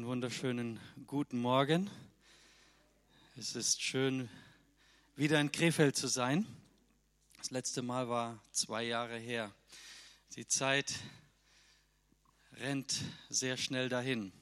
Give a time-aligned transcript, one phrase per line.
[0.00, 1.90] Einen wunderschönen guten Morgen.
[3.36, 4.30] Es ist schön,
[5.14, 6.46] wieder in Krefeld zu sein.
[7.36, 9.54] Das letzte Mal war zwei Jahre her.
[10.36, 10.94] Die Zeit
[12.54, 14.32] rennt sehr schnell dahin.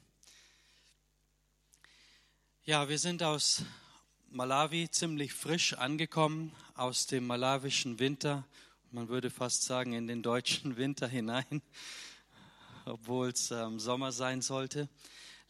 [2.63, 3.63] Ja, wir sind aus
[4.29, 8.47] Malawi ziemlich frisch angekommen, aus dem malawischen Winter.
[8.91, 11.61] Man würde fast sagen, in den deutschen Winter hinein,
[12.85, 14.87] obwohl es ähm, Sommer sein sollte.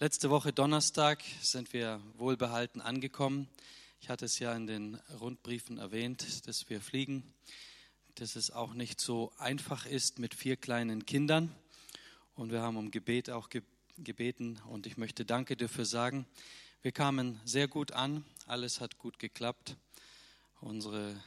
[0.01, 3.49] Letzte Woche Donnerstag sind wir wohlbehalten angekommen.
[3.99, 7.21] Ich hatte es ja in den Rundbriefen erwähnt, dass wir fliegen,
[8.15, 11.53] dass es auch nicht so einfach ist mit vier kleinen Kindern.
[12.33, 13.49] Und wir haben um Gebet auch
[13.97, 16.25] gebeten und ich möchte Danke dafür sagen.
[16.81, 19.75] Wir kamen sehr gut an, alles hat gut geklappt.
[20.61, 21.21] Unsere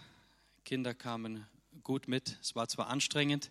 [0.64, 1.46] Kinder kamen
[1.82, 2.38] gut mit.
[2.40, 3.50] Es war zwar anstrengend,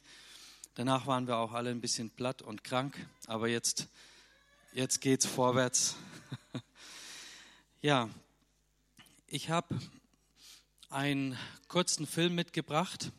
[0.74, 3.88] danach waren wir auch alle ein bisschen platt und krank, aber jetzt
[4.74, 5.96] jetzt geht's vorwärts.
[7.82, 8.10] ja,
[9.28, 9.80] ich habe
[10.90, 11.38] einen
[11.68, 13.12] kurzen Film mitgebracht.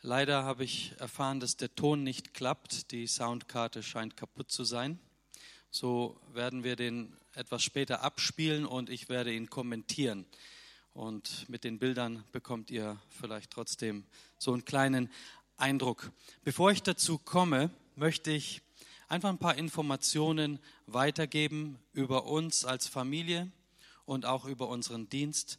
[0.00, 2.92] Leider habe ich erfahren, dass der Ton nicht klappt.
[2.92, 4.98] Die Soundkarte scheint kaputt zu sein.
[5.70, 10.24] So werden wir den etwas später abspielen und ich werde ihn kommentieren.
[10.94, 14.04] Und mit den Bildern bekommt ihr vielleicht trotzdem
[14.38, 15.10] so einen kleinen
[15.58, 16.10] Eindruck.
[16.44, 18.62] Bevor ich dazu komme, möchte ich
[19.08, 23.50] einfach ein paar Informationen weitergeben über uns als Familie
[24.04, 25.58] und auch über unseren Dienst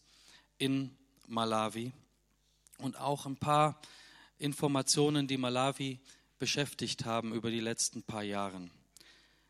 [0.57, 0.95] in
[1.27, 1.91] Malawi
[2.77, 3.79] und auch ein paar
[4.37, 5.99] Informationen, die Malawi
[6.37, 8.69] beschäftigt haben über die letzten paar Jahre.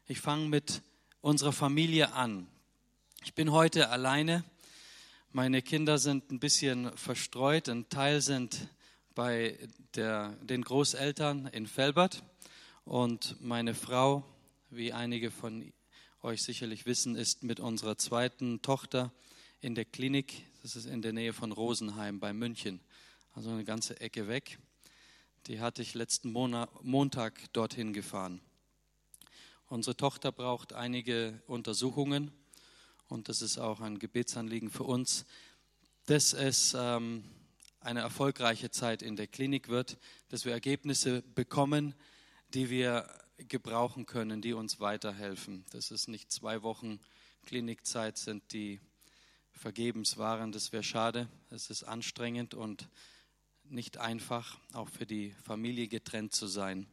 [0.08, 0.82] Ich fange mit
[1.22, 2.48] unserer Familie an.
[3.24, 4.44] Ich bin heute alleine.
[5.32, 7.70] Meine Kinder sind ein bisschen verstreut.
[7.70, 8.70] Ein Teil sind
[9.14, 9.58] bei
[9.94, 12.24] der, den Großeltern in Felbert
[12.90, 14.24] und meine Frau,
[14.72, 15.72] wie einige von
[16.24, 19.14] euch sicherlich wissen, ist mit unserer zweiten Tochter
[19.62, 20.48] in der Klinik.
[20.64, 22.80] Das ist in der Nähe von Rosenheim bei München,
[23.36, 24.58] also eine ganze Ecke weg.
[25.46, 28.42] Die hatte ich letzten Montag dorthin gefahren.
[29.68, 32.32] Unsere Tochter braucht einige Untersuchungen
[33.08, 35.28] und das ist auch ein Gebetsanliegen für uns,
[36.08, 37.24] dass es ähm,
[37.82, 40.00] eine erfolgreiche Zeit in der Klinik wird,
[40.30, 41.94] dass wir Ergebnisse bekommen,
[42.54, 45.66] die wir gebrauchen können, die uns weiterhelfen.
[45.72, 47.00] Dass es nicht zwei Wochen
[47.46, 48.80] Klinikzeit sind, die
[49.52, 50.52] vergebens waren.
[50.52, 51.28] Das wäre schade.
[51.50, 52.90] Es ist anstrengend und
[53.64, 56.88] nicht einfach, auch für die Familie getrennt zu sein.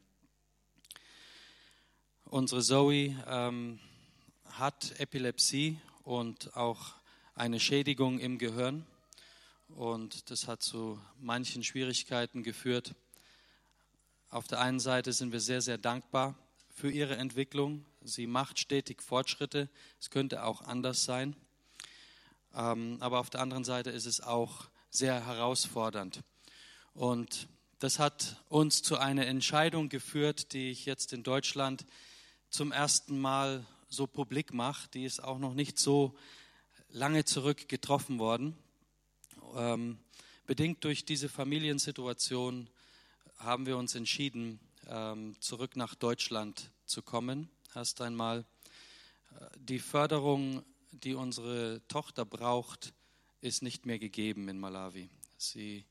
[2.25, 3.79] Unsere Zoe ähm,
[4.45, 6.95] hat Epilepsie und auch
[7.35, 8.85] eine Schädigung im Gehirn.
[9.69, 12.95] Und das hat zu manchen Schwierigkeiten geführt.
[14.29, 16.35] Auf der einen Seite sind wir sehr, sehr dankbar
[16.75, 17.85] für ihre Entwicklung.
[18.03, 19.69] Sie macht stetig Fortschritte.
[20.01, 21.37] Es könnte auch anders sein.
[22.53, 26.23] Ähm, aber auf der anderen Seite ist es auch sehr herausfordernd.
[26.93, 27.49] Und
[27.79, 31.87] das hat uns zu einer Entscheidung geführt, die ich jetzt in Deutschland
[32.51, 34.89] zum ersten Mal so publik mache.
[34.91, 36.17] Die ist auch noch nicht so
[36.89, 38.59] lange zurück getroffen worden.
[39.55, 39.99] Ähm,
[40.47, 42.69] bedingt durch diese Familiensituation
[43.39, 47.51] haben wir uns entschieden, ähm, zurück nach Deutschland zu kommen.
[47.75, 48.45] Erst einmal
[49.39, 52.95] äh, die Förderung, die unsere Tochter braucht,
[53.41, 55.11] ist nicht mehr gegeben in Malawi.
[55.37, 55.85] Sie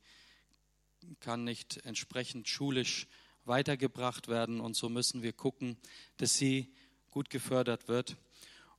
[1.20, 3.08] kann nicht entsprechend schulisch
[3.46, 5.78] weitergebracht werden und so müssen wir gucken,
[6.18, 6.74] dass sie
[7.12, 8.18] gut gefördert wird.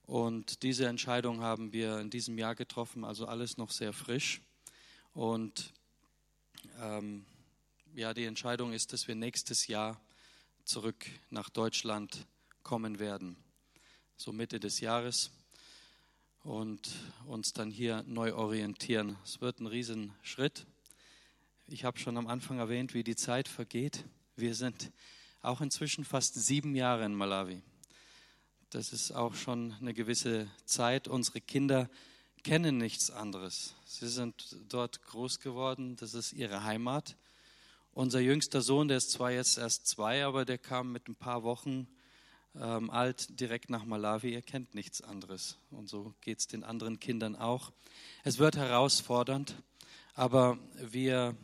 [0.06, 4.40] Und diese Entscheidung haben wir in diesem Jahr getroffen, also alles noch sehr frisch.
[5.14, 5.72] Und
[6.80, 7.24] ähm,
[7.96, 9.98] ja, die Entscheidung ist, dass wir nächstes Jahr
[10.64, 12.26] zurück nach Deutschland
[12.62, 13.38] kommen werden,
[14.18, 15.30] so Mitte des Jahres
[16.42, 16.90] und
[17.26, 19.16] uns dann hier neu orientieren.
[19.24, 20.66] Es wird ein Riesenschritt.
[21.68, 24.04] Ich habe schon am Anfang erwähnt, wie die Zeit vergeht.
[24.36, 24.92] Wir sind
[25.40, 27.62] auch inzwischen fast sieben Jahre in Malawi.
[28.68, 31.08] Das ist auch schon eine gewisse Zeit.
[31.08, 31.88] Unsere Kinder
[32.44, 33.74] kennen nichts anderes.
[33.86, 35.96] Sie sind dort groß geworden.
[35.96, 37.16] Das ist ihre Heimat.
[37.96, 41.44] Unser jüngster Sohn, der ist zwar jetzt erst zwei, aber der kam mit ein paar
[41.44, 41.88] Wochen
[42.54, 44.34] ähm, alt direkt nach Malawi.
[44.34, 45.56] Er kennt nichts anderes.
[45.70, 47.72] Und so geht es den anderen Kindern auch.
[48.22, 49.54] Es wird herausfordernd,
[50.12, 51.38] aber wir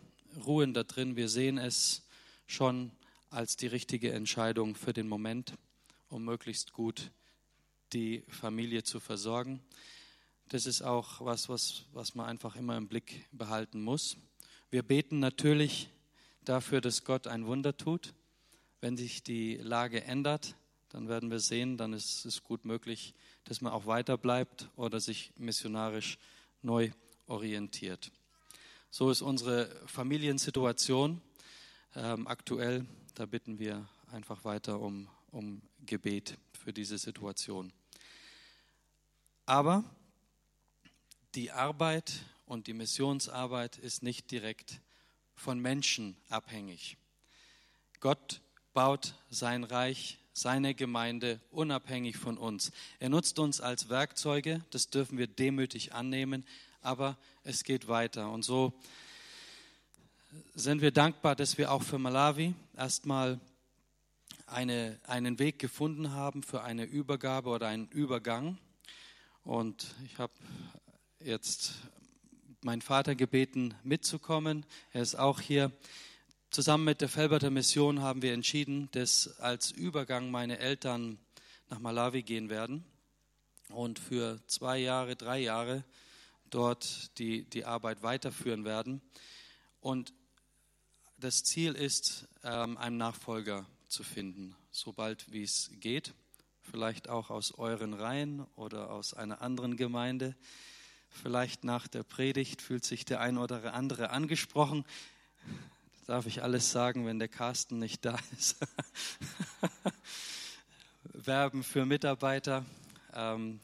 [0.44, 1.16] ruhen da drin.
[1.16, 2.02] Wir sehen es
[2.46, 2.90] schon
[3.30, 5.54] als die richtige Entscheidung für den Moment,
[6.10, 7.12] um möglichst gut
[7.94, 9.62] die Familie zu versorgen.
[10.50, 14.18] Das ist auch was, was, was man einfach immer im Blick behalten muss.
[14.68, 15.88] Wir beten natürlich
[16.44, 18.14] dafür, dass Gott ein Wunder tut.
[18.80, 20.56] Wenn sich die Lage ändert,
[20.88, 25.00] dann werden wir sehen, dann ist es gut möglich, dass man auch weiter bleibt oder
[25.00, 26.18] sich missionarisch
[26.60, 26.90] neu
[27.26, 28.12] orientiert.
[28.90, 31.22] So ist unsere Familiensituation
[31.96, 32.84] ähm, aktuell.
[33.14, 37.72] Da bitten wir einfach weiter um, um Gebet für diese Situation.
[39.46, 39.84] Aber
[41.34, 42.12] die Arbeit
[42.44, 44.80] und die Missionsarbeit ist nicht direkt
[45.34, 46.96] von Menschen abhängig.
[48.00, 48.40] Gott
[48.72, 52.72] baut sein Reich, seine Gemeinde unabhängig von uns.
[52.98, 56.44] Er nutzt uns als Werkzeuge, das dürfen wir demütig annehmen,
[56.80, 58.30] aber es geht weiter.
[58.30, 58.72] Und so
[60.54, 63.38] sind wir dankbar, dass wir auch für Malawi erstmal
[64.46, 68.58] eine, einen Weg gefunden haben für eine Übergabe oder einen Übergang.
[69.44, 70.32] Und ich habe
[71.20, 71.74] jetzt
[72.64, 74.64] meinen Vater gebeten, mitzukommen.
[74.92, 75.72] Er ist auch hier.
[76.50, 81.18] Zusammen mit der Felberter Mission haben wir entschieden, dass als Übergang meine Eltern
[81.70, 82.84] nach Malawi gehen werden
[83.70, 85.84] und für zwei Jahre, drei Jahre
[86.50, 89.00] dort die, die Arbeit weiterführen werden.
[89.80, 90.12] Und
[91.16, 96.12] das Ziel ist, ähm, einen Nachfolger zu finden, sobald wie es geht.
[96.60, 100.36] Vielleicht auch aus euren Reihen oder aus einer anderen Gemeinde.
[101.12, 104.84] Vielleicht nach der Predigt fühlt sich der ein oder andere angesprochen.
[105.98, 108.56] Das darf ich alles sagen, wenn der Carsten nicht da ist.
[111.12, 112.64] Werben für Mitarbeiter.
[113.14, 113.60] Ähm,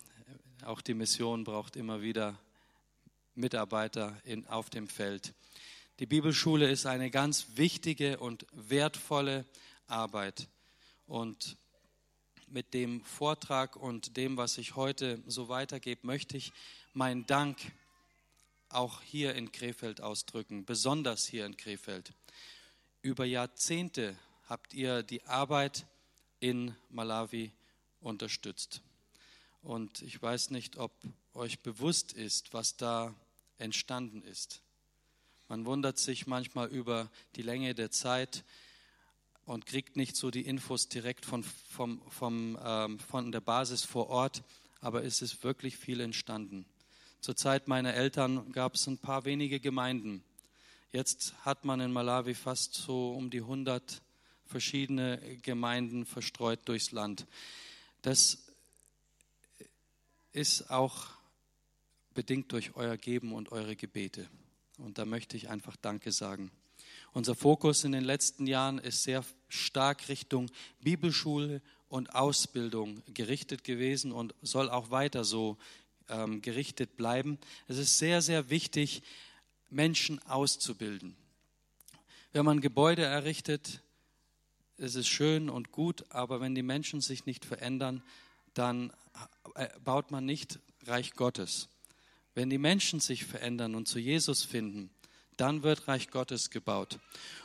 [0.64, 2.38] auch die Mission braucht immer wieder
[3.34, 5.34] Mitarbeiter in, auf dem Feld.
[5.98, 9.46] Die Bibelschule ist eine ganz wichtige und wertvolle
[9.88, 10.48] Arbeit.
[11.06, 11.56] Und
[12.46, 16.52] mit dem Vortrag und dem, was ich heute so weitergebe, möchte ich
[16.98, 17.56] meinen Dank
[18.70, 22.12] auch hier in Krefeld ausdrücken, besonders hier in Krefeld.
[23.02, 24.18] Über Jahrzehnte
[24.48, 25.86] habt ihr die Arbeit
[26.40, 27.52] in Malawi
[28.00, 28.82] unterstützt.
[29.62, 30.90] Und ich weiß nicht, ob
[31.34, 33.14] euch bewusst ist, was da
[33.58, 34.60] entstanden ist.
[35.46, 38.42] Man wundert sich manchmal über die Länge der Zeit
[39.44, 44.08] und kriegt nicht so die Infos direkt von, vom, vom, ähm, von der Basis vor
[44.08, 44.42] Ort,
[44.80, 46.66] aber es ist wirklich viel entstanden.
[47.20, 50.22] Zur Zeit meiner Eltern gab es ein paar wenige Gemeinden.
[50.92, 54.00] Jetzt hat man in Malawi fast so um die 100
[54.46, 57.26] verschiedene Gemeinden verstreut durchs Land.
[58.02, 58.38] Das
[60.32, 61.08] ist auch
[62.14, 64.28] bedingt durch euer Geben und eure Gebete.
[64.78, 66.52] Und da möchte ich einfach Danke sagen.
[67.12, 70.50] Unser Fokus in den letzten Jahren ist sehr stark Richtung
[70.80, 75.58] Bibelschule und Ausbildung gerichtet gewesen und soll auch weiter so
[76.08, 77.38] ähm, gerichtet bleiben.
[77.66, 79.02] Es ist sehr, sehr wichtig,
[79.70, 81.16] Menschen auszubilden.
[82.32, 83.82] Wenn man Gebäude errichtet,
[84.76, 88.02] ist es schön und gut, aber wenn die Menschen sich nicht verändern,
[88.54, 88.92] dann
[89.54, 91.68] äh, baut man nicht Reich Gottes.
[92.34, 94.90] Wenn die Menschen sich verändern und zu Jesus finden,
[95.36, 96.98] dann wird Reich Gottes gebaut.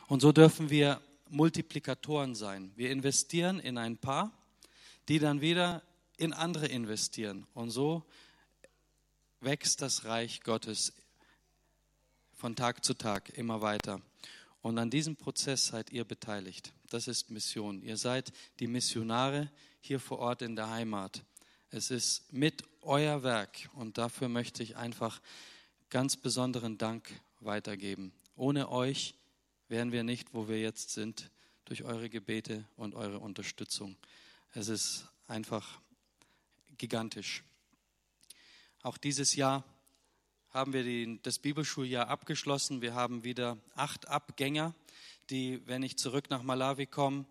[0.06, 2.72] Und so dürfen wir Multiplikatoren sein.
[2.76, 4.30] Wir investieren in ein Paar,
[5.08, 5.82] die dann wieder
[6.16, 7.46] in andere investieren.
[7.54, 8.04] Und so
[9.44, 10.92] wächst das Reich Gottes
[12.32, 14.00] von Tag zu Tag immer weiter.
[14.62, 16.72] Und an diesem Prozess seid ihr beteiligt.
[16.88, 17.82] Das ist Mission.
[17.82, 19.50] Ihr seid die Missionare
[19.80, 21.22] hier vor Ort in der Heimat.
[21.70, 25.20] Es ist mit euer Werk und dafür möchte ich einfach
[25.90, 27.10] ganz besonderen Dank
[27.40, 28.12] weitergeben.
[28.36, 29.14] Ohne euch
[29.68, 31.30] wären wir nicht, wo wir jetzt sind,
[31.66, 33.96] durch eure Gebete und eure Unterstützung.
[34.54, 35.80] Es ist einfach
[36.78, 37.42] gigantisch.
[38.84, 39.64] Auch dieses Jahr
[40.50, 42.82] haben wir die, das Bibelschuljahr abgeschlossen.
[42.82, 44.74] Wir haben wieder acht Abgänger,
[45.30, 47.24] die, wenn ich zurück nach Malawi komme,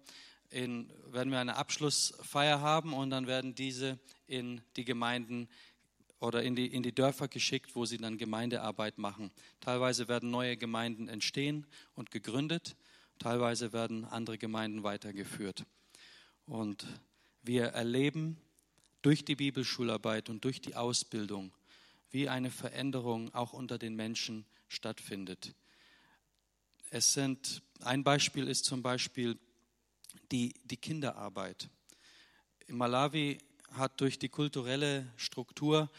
[0.50, 5.48] in, werden wir eine Abschlussfeier haben und dann werden diese in die Gemeinden
[6.20, 9.30] oder in die, in die Dörfer geschickt, wo sie dann Gemeindearbeit machen.
[9.60, 12.76] Teilweise werden neue Gemeinden entstehen und gegründet,
[13.20, 15.68] teilweise werden andere Gemeinden weitergeführt.
[16.48, 16.88] Und
[17.44, 18.42] wir erleben
[19.04, 21.52] durch die Bibelschularbeit und durch die Ausbildung,
[22.10, 25.54] wie eine Veränderung auch unter den Menschen stattfindet.
[26.90, 29.38] Es sind, ein Beispiel ist zum Beispiel
[30.32, 31.70] die, die Kinderarbeit.
[32.68, 33.40] In Malawi
[33.72, 35.92] hat durch die kulturelle Struktur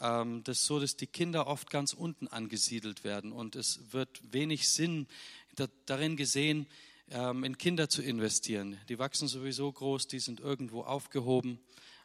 [0.00, 4.68] ähm, das so, dass die Kinder oft ganz unten angesiedelt werden und es wird wenig
[4.68, 5.06] Sinn
[5.54, 6.66] da, darin gesehen,
[7.10, 8.78] ähm, in Kinder zu investieren.
[8.88, 11.60] Die wachsen sowieso groß, die sind irgendwo aufgehoben,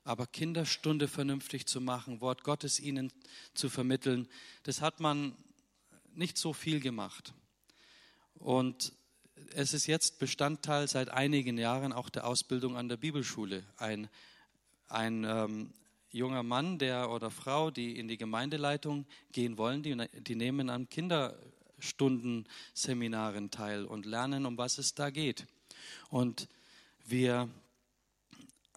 [0.06, 3.12] aber Kinderstunde vernünftig zu machen, Wort Gottes ihnen
[3.54, 4.30] zu vermitteln,
[4.64, 5.36] das hat man
[6.14, 7.34] nicht so viel gemacht.
[8.36, 8.94] Und
[9.54, 13.64] es ist jetzt Bestandteil seit einigen Jahren auch der Ausbildung an der Bibelschule.
[13.78, 14.08] Ein,
[14.88, 15.74] ein ähm,
[16.12, 20.88] junger Mann der oder Frau, die in die Gemeindeleitung gehen wollen, die, die nehmen an
[20.88, 25.48] Kinderstundenseminaren teil und lernen, um was es da geht.
[26.10, 26.48] Und
[27.06, 27.50] wir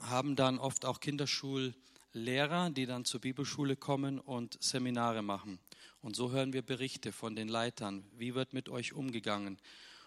[0.01, 5.59] haben dann oft auch Kinderschullehrer, die dann zur Bibelschule kommen und Seminare machen.
[6.01, 8.05] Und so hören wir Berichte von den Leitern.
[8.17, 9.59] Wie wird mit euch umgegangen?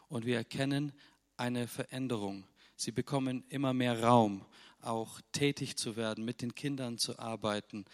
[0.08, 0.94] Und wir erkennen
[1.38, 2.46] eine Veränderung.
[2.76, 4.46] Sie bekommen immer mehr Raum,
[4.82, 7.86] auch tätig zu werden, mit den Kindern zu arbeiten.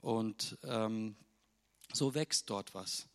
[0.00, 1.16] Und ähm,
[1.92, 3.08] so wächst dort was.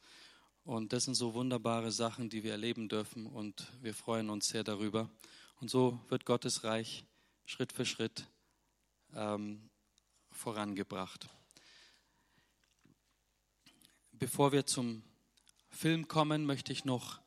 [0.64, 3.26] Und das sind so wunderbare Sachen, die wir erleben dürfen.
[3.26, 5.10] Und wir freuen uns sehr darüber.
[5.60, 7.06] Und so wird Gottes Reich
[7.52, 8.28] Schritt für Schritt
[9.14, 9.70] ähm,
[10.32, 11.28] vorangebracht.
[14.14, 15.04] Bevor wir zum
[15.70, 17.20] Film kommen, möchte ich noch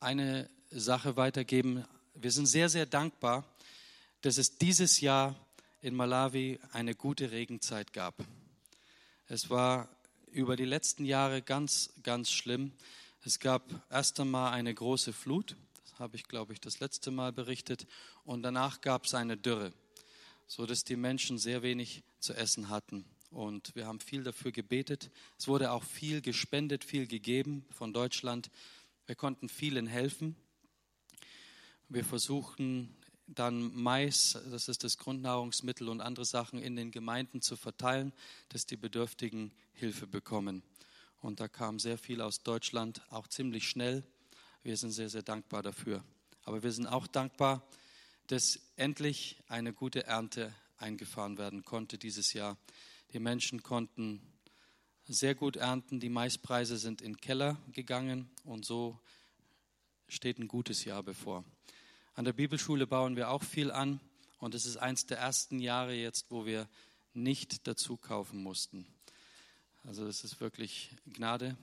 [0.00, 1.84] eine Sache weitergeben.
[2.14, 3.44] Wir sind sehr, sehr dankbar,
[4.22, 5.36] dass es dieses Jahr
[5.82, 8.14] in Malawi eine gute Regenzeit gab.
[9.26, 9.90] Es war
[10.28, 12.72] über die letzten Jahre ganz, ganz schlimm.
[13.20, 15.54] Es gab erst einmal eine große Flut,
[15.98, 17.86] habe ich, glaube ich, das letzte Mal berichtet,
[18.24, 19.72] und danach gab es eine Dürre
[20.46, 23.04] so dass die Menschen sehr wenig zu essen hatten.
[23.30, 25.10] Und wir haben viel dafür gebetet.
[25.38, 28.50] Es wurde auch viel gespendet, viel gegeben von Deutschland.
[29.06, 30.36] Wir konnten vielen helfen.
[31.88, 32.94] Wir versuchten
[33.26, 38.12] dann Mais, das ist das Grundnahrungsmittel und andere Sachen in den Gemeinden zu verteilen,
[38.50, 40.62] dass die Bedürftigen Hilfe bekommen.
[41.20, 44.04] Und da kam sehr viel aus Deutschland, auch ziemlich schnell.
[44.64, 46.02] Wir sind sehr, sehr dankbar dafür.
[46.44, 47.62] Aber wir sind auch dankbar,
[48.28, 52.56] dass endlich eine gute Ernte eingefahren werden konnte dieses Jahr.
[53.12, 54.22] Die Menschen konnten
[55.04, 58.98] sehr gut ernten, die Maispreise sind in den Keller gegangen und so
[60.08, 61.44] steht ein gutes Jahr bevor.
[62.14, 64.00] An der Bibelschule bauen wir auch viel an
[64.38, 66.70] und es ist eins der ersten Jahre jetzt, wo wir
[67.12, 68.86] nicht dazu kaufen mussten.
[69.84, 71.54] Also es ist wirklich Gnade,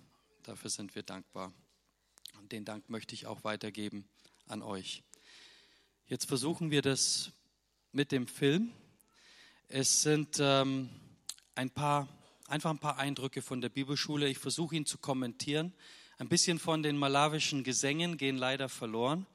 [0.43, 1.51] dafür sind wir dankbar.
[2.51, 4.03] Den Dank möchte ich auch weitergeben
[4.46, 5.03] an euch.
[6.08, 7.31] Jetzt versuchen wir das
[7.93, 8.74] mit dem Film.
[9.70, 10.89] Es sind ähm,
[11.55, 12.10] ein paar,
[12.50, 14.27] einfach ein paar Eindrücke von der Bibelschule.
[14.27, 15.74] Ich versuche ihn zu kommentieren.
[16.17, 19.25] Ein bisschen von den malawischen Gesängen gehen leider verloren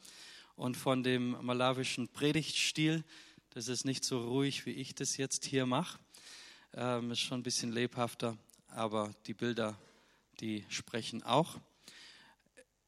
[0.54, 3.02] und von dem malawischen Predigtstil.
[3.48, 5.98] Das ist nicht so ruhig, wie ich das jetzt hier mache.
[6.74, 8.36] Ähm, ist schon ein bisschen lebhafter,
[8.68, 9.78] aber die Bilder,
[10.40, 11.58] die sprechen auch.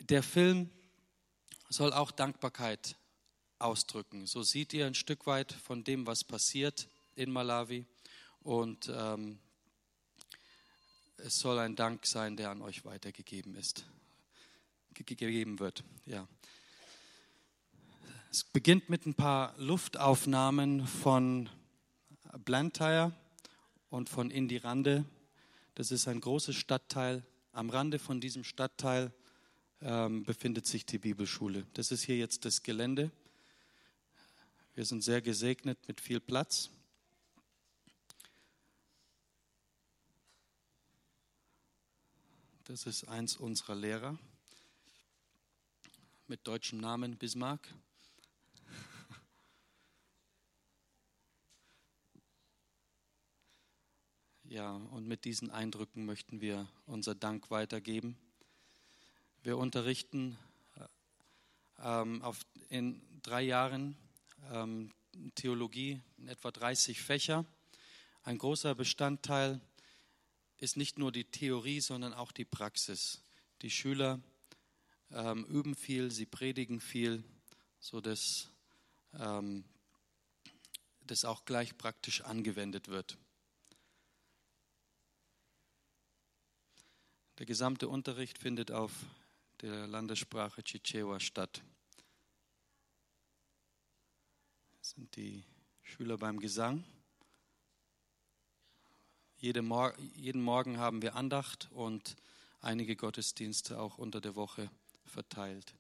[0.00, 0.70] Der Film
[1.68, 2.96] soll auch Dankbarkeit
[3.58, 4.26] ausdrücken.
[4.26, 7.84] So seht ihr ein Stück weit von dem, was passiert in Malawi.
[8.40, 9.38] Und ähm,
[11.18, 13.84] es soll ein Dank sein, der an euch weitergegeben ist,
[14.94, 15.82] gegeben wird.
[16.06, 16.26] Ja.
[18.30, 21.48] Es beginnt mit ein paar Luftaufnahmen von
[22.44, 23.12] Blantyre
[23.90, 25.04] und von Indirande.
[25.74, 27.24] Das ist ein großes Stadtteil.
[27.52, 29.12] Am Rande von diesem Stadtteil
[29.80, 31.66] ähm, befindet sich die Bibelschule.
[31.74, 33.10] Das ist hier jetzt das Gelände.
[34.74, 36.70] Wir sind sehr gesegnet mit viel Platz.
[42.64, 44.18] Das ist eins unserer Lehrer
[46.26, 47.66] mit deutschem Namen Bismarck.
[54.44, 58.16] Ja, und mit diesen Eindrücken möchten wir unser Dank weitergeben.
[59.48, 60.36] Wir unterrichten
[61.82, 62.38] ähm, auf,
[62.68, 63.96] in drei Jahren
[64.52, 64.92] ähm,
[65.36, 67.46] Theologie in etwa 30 Fächer.
[68.24, 69.62] Ein großer Bestandteil
[70.58, 73.22] ist nicht nur die Theorie, sondern auch die Praxis.
[73.62, 74.20] Die Schüler
[75.12, 77.24] ähm, üben viel, sie predigen viel,
[77.80, 78.50] sodass
[79.14, 79.64] ähm,
[81.00, 83.16] das auch gleich praktisch angewendet wird.
[87.38, 88.92] Der gesamte Unterricht findet auf
[89.62, 91.62] der Landessprache Chichewa statt.
[94.78, 95.44] Das sind die
[95.82, 96.84] Schüler beim Gesang.
[99.36, 102.16] Jede Mor jeden Morgen haben wir Andacht und
[102.60, 104.70] einige Gottesdienste auch unter der Woche
[105.04, 105.74] verteilt.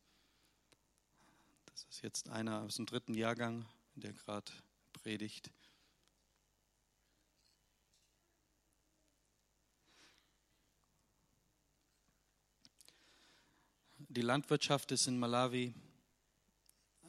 [1.66, 4.50] Das ist jetzt einer aus dem dritten Jahrgang, der gerade
[4.92, 5.50] predigt.
[14.10, 15.74] Die Landwirtschaft ist in Malawi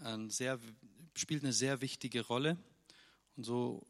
[0.01, 0.59] ein sehr
[1.15, 2.57] spielt eine sehr wichtige Rolle.
[3.37, 3.87] Und so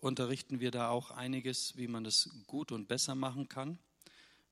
[0.00, 3.78] unterrichten wir da auch einiges, wie man das gut und besser machen kann.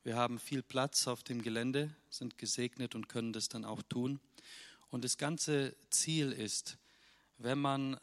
[0.04, 4.20] Wir haben viel Platz auf dem Gelände, sind gesegnet und können das dann auch tun.
[4.90, 6.78] Und das ganze Ziel ist,
[7.38, 7.98] wenn man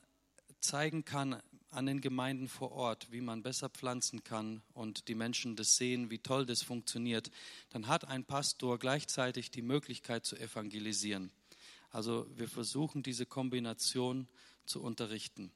[0.60, 1.42] zeigen kann
[1.74, 6.10] an den Gemeinden vor Ort, wie man besser pflanzen kann und die Menschen das sehen,
[6.10, 7.32] wie toll das funktioniert,
[7.70, 11.32] dann hat ein Pastor gleichzeitig die Möglichkeit zu evangelisieren.
[11.90, 14.28] Also wir versuchen diese Kombination
[14.66, 15.52] zu unterrichten,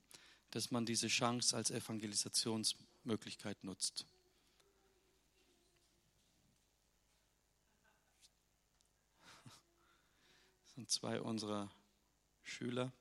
[0.51, 4.05] dass man diese Chance als Evangelisationsmöglichkeit nutzt.
[10.63, 11.71] Das sind zwei unserer
[12.43, 12.91] Schüler.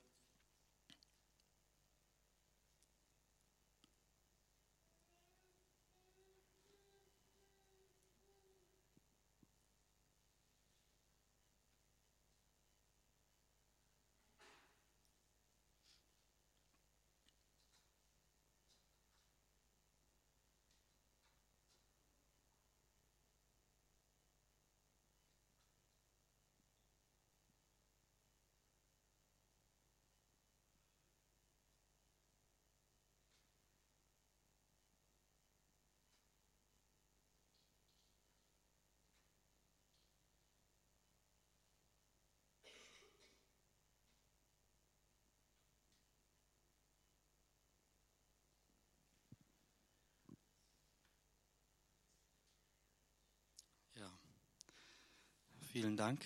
[55.78, 56.24] Vielen Dank.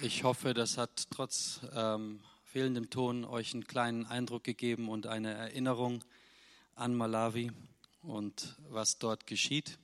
[0.00, 5.34] Ich hoffe, das hat trotz ähm, fehlendem Ton euch einen kleinen Eindruck gegeben und eine
[5.34, 6.02] Erinnerung
[6.74, 7.52] an Malawi
[8.00, 9.78] und was dort geschieht.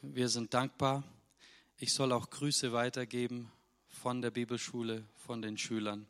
[0.00, 1.02] Wir sind dankbar.
[1.78, 3.50] Ich soll auch Grüße weitergeben
[3.88, 6.06] von der Bibelschule, von den Schülern.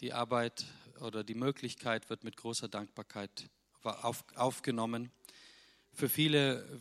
[0.00, 0.64] Die Arbeit
[1.00, 3.50] oder die Möglichkeit wird mit großer Dankbarkeit
[3.84, 5.10] auf, aufgenommen.
[5.92, 6.80] Für viele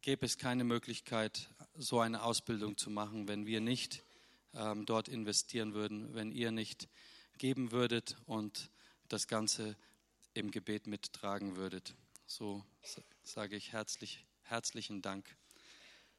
[0.00, 4.02] gäbe es keine Möglichkeit, so eine Ausbildung zu machen, wenn wir nicht
[4.54, 6.88] ähm, dort investieren würden, wenn ihr nicht
[7.38, 8.70] geben würdet und
[9.08, 9.76] das Ganze
[10.34, 11.94] im Gebet mittragen würdet.
[12.26, 12.64] So
[13.22, 15.36] sage ich herzlich, herzlichen Dank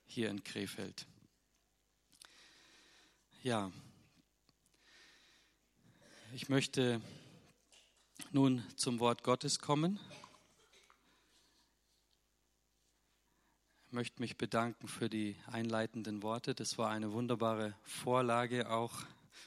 [0.06, 1.08] hier in Krefeld.
[3.42, 3.72] Ja,
[6.34, 7.02] ich möchte
[8.34, 10.00] nun zum Wort Gottes kommen.
[13.86, 16.56] Ich möchte mich bedanken für die einleitenden Worte.
[16.56, 18.92] Das war eine wunderbare Vorlage auch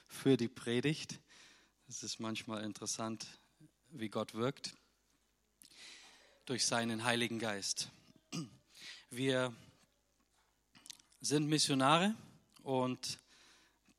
[0.07, 1.19] für die Predigt.
[1.89, 3.27] Es ist manchmal interessant,
[3.89, 4.77] wie Gott wirkt
[6.45, 7.91] durch seinen Heiligen Geist.
[9.11, 9.53] Wir
[11.21, 12.15] sind Missionare
[12.63, 13.19] und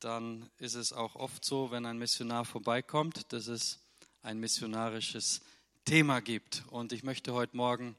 [0.00, 3.80] dann ist es auch oft so, wenn ein Missionar vorbeikommt, dass es
[4.22, 5.40] ein missionarisches
[5.84, 6.64] Thema gibt.
[6.70, 7.96] Und ich möchte heute Morgen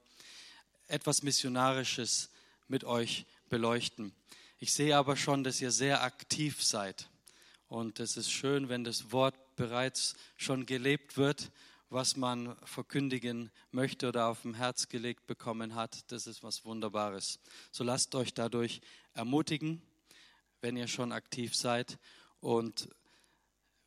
[0.88, 2.30] etwas Missionarisches
[2.68, 4.14] mit euch beleuchten.
[4.60, 7.10] Ich sehe aber schon, dass ihr sehr aktiv seid.
[7.68, 11.52] Und es ist schön, wenn das Wort bereits schon gelebt wird,
[11.90, 16.12] was man verkündigen möchte oder auf dem Herz gelegt bekommen hat.
[16.12, 17.40] Das ist was Wunderbares.
[17.72, 18.82] So lasst euch dadurch
[19.14, 19.82] ermutigen,
[20.62, 21.98] wenn ihr schon aktiv seid.
[22.42, 22.90] Und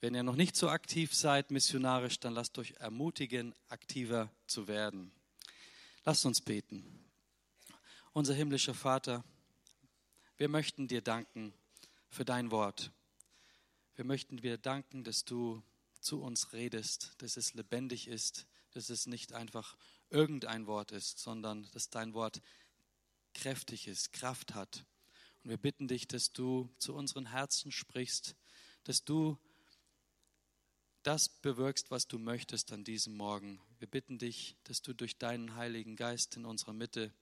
[0.03, 5.13] wenn ihr noch nicht so aktiv seid missionarisch, dann lasst euch ermutigen, aktiver zu werden.
[6.05, 7.09] Lasst uns beten.
[8.13, 9.23] Unser himmlischer Vater,
[10.39, 11.55] wir möchten dir danken
[12.09, 12.91] für dein Wort.
[13.95, 15.63] Wir möchten dir danken, dass du
[16.01, 19.77] zu uns redest, dass es lebendig ist, dass es nicht einfach
[20.11, 22.43] irgendein Wort ist, sondern dass dein Wort
[23.35, 24.85] kräftig ist, Kraft hat.
[25.45, 28.35] Und wir bitten dich, dass du zu unseren Herzen sprichst,
[28.83, 29.39] dass du
[31.03, 33.61] das bewirkst, was du möchtest an diesem Morgen.
[33.79, 37.13] Wir bitten dich, dass du durch deinen Heiligen Geist in unserer Mitte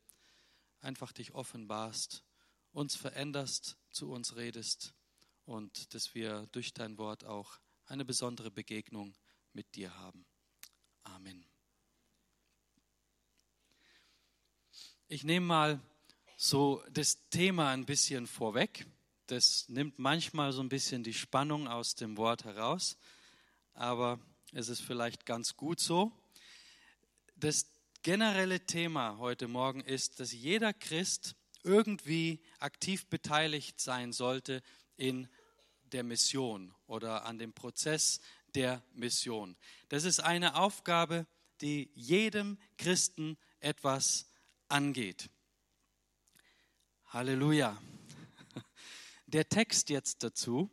[0.80, 2.22] einfach dich offenbarst,
[2.72, 4.94] uns veränderst, zu uns redest
[5.46, 9.14] und dass wir durch dein Wort auch eine besondere Begegnung
[9.52, 10.26] mit dir haben.
[11.02, 11.44] Amen.
[15.08, 15.80] Ich nehme mal
[16.36, 18.86] so das Thema ein bisschen vorweg.
[19.26, 22.96] Das nimmt manchmal so ein bisschen die Spannung aus dem Wort heraus
[23.74, 24.20] aber
[24.52, 26.12] es ist vielleicht ganz gut so.
[27.37, 27.66] Das
[28.02, 34.62] generelle Thema heute Morgen ist, dass jeder Christ irgendwie aktiv beteiligt sein sollte
[34.96, 35.28] in
[35.92, 38.20] der Mission oder an dem Prozess
[38.54, 39.56] der Mission.
[39.88, 41.26] Das ist eine Aufgabe,
[41.61, 44.30] die jedem Christen etwas
[44.68, 45.30] angeht.
[47.06, 47.80] Halleluja.
[49.26, 50.70] Der Text jetzt dazu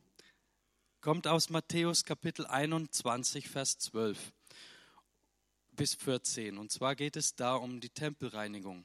[1.02, 4.34] kommt aus Matthäus Kapitel 21, Vers 12
[5.72, 6.58] bis 14.
[6.58, 8.84] Und zwar geht es da um die Tempelreinigung.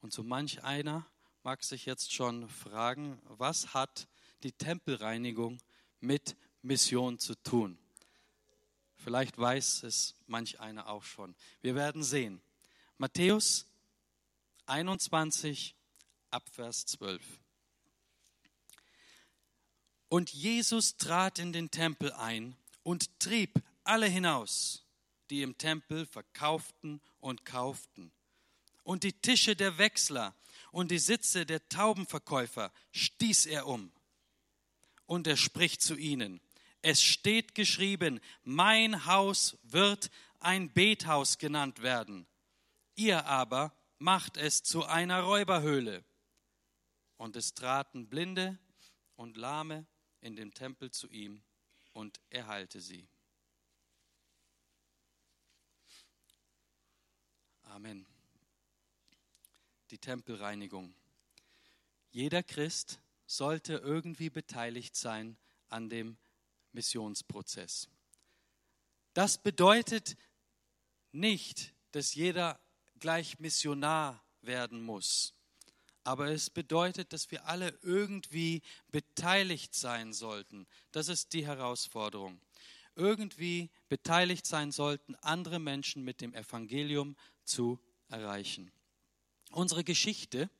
[0.00, 1.06] Und so manch einer
[1.42, 4.08] mag sich jetzt schon fragen, was hat
[4.42, 5.58] die Tempelreinigung
[6.00, 7.78] mit Mission zu tun?
[8.96, 11.34] Vielleicht weiß es manch einer auch schon.
[11.60, 12.40] Wir werden sehen.
[12.98, 13.66] Matthäus
[14.66, 15.74] 21
[16.30, 17.22] Abvers 12.
[20.10, 24.84] Und Jesus trat in den Tempel ein und trieb alle hinaus,
[25.30, 28.10] die im Tempel verkauften und kauften.
[28.82, 30.34] Und die Tische der Wechsler
[30.72, 33.92] und die Sitze der Taubenverkäufer stieß er um.
[35.06, 36.40] Und er spricht zu ihnen,
[36.82, 42.26] es steht geschrieben, mein Haus wird ein Bethaus genannt werden.
[42.96, 46.02] Ihr aber macht es zu einer Räuberhöhle.
[47.16, 48.58] Und es traten Blinde
[49.14, 49.86] und Lahme
[50.20, 51.42] in den Tempel zu ihm,
[51.92, 53.08] und er heilte sie.
[57.62, 58.06] Amen.
[59.90, 60.94] Die Tempelreinigung.
[62.10, 65.36] Jeder Christ sollte irgendwie beteiligt sein
[65.68, 66.16] an dem
[66.72, 67.88] Missionsprozess.
[69.14, 70.16] Das bedeutet
[71.12, 72.60] nicht, dass jeder
[72.98, 75.34] gleich Missionar werden muss.
[76.04, 80.66] Aber es bedeutet, dass wir alle irgendwie beteiligt sein sollten.
[80.92, 82.40] Das ist die Herausforderung.
[82.96, 88.72] Irgendwie beteiligt sein sollten, andere Menschen mit dem Evangelium zu erreichen.
[89.50, 90.50] Unsere Geschichte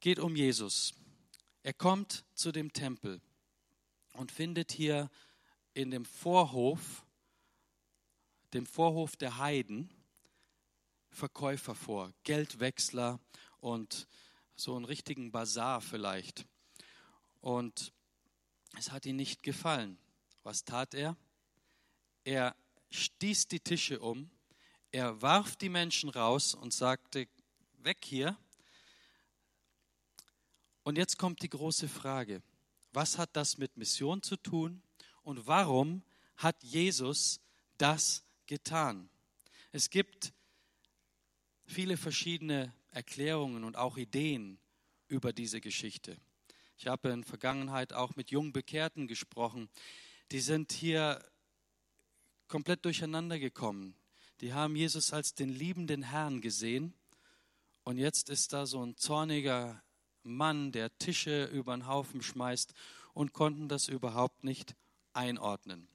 [0.00, 0.94] geht um Jesus.
[1.62, 3.20] Er kommt zu dem Tempel
[4.14, 5.10] und findet hier
[5.74, 7.04] in dem Vorhof,
[8.52, 9.90] dem Vorhof der Heiden,
[11.10, 13.20] Verkäufer vor, Geldwechsler
[13.58, 14.06] und
[14.56, 16.46] so einen richtigen Bazar vielleicht.
[17.40, 17.92] Und
[18.78, 19.98] es hat ihm nicht gefallen.
[20.42, 21.16] Was tat er?
[22.24, 22.54] Er
[22.90, 24.30] stieß die Tische um,
[24.92, 27.28] er warf die Menschen raus und sagte,
[27.78, 28.36] weg hier.
[30.82, 32.42] Und jetzt kommt die große Frage,
[32.92, 34.82] was hat das mit Mission zu tun
[35.22, 36.02] und warum
[36.36, 37.40] hat Jesus
[37.78, 39.08] das getan?
[39.72, 40.32] Es gibt
[41.70, 44.58] viele verschiedene Erklärungen und auch Ideen
[45.08, 46.16] über diese Geschichte.
[46.76, 49.68] Ich habe in Vergangenheit auch mit jungen Bekehrten gesprochen.
[50.32, 51.22] Die sind hier
[52.48, 53.94] komplett durcheinander gekommen.
[54.40, 56.94] Die haben Jesus als den liebenden Herrn gesehen.
[57.84, 59.82] Und jetzt ist da so ein zorniger
[60.22, 62.72] Mann, der Tische über den Haufen schmeißt
[63.14, 64.74] und konnten das überhaupt nicht
[65.12, 65.89] einordnen.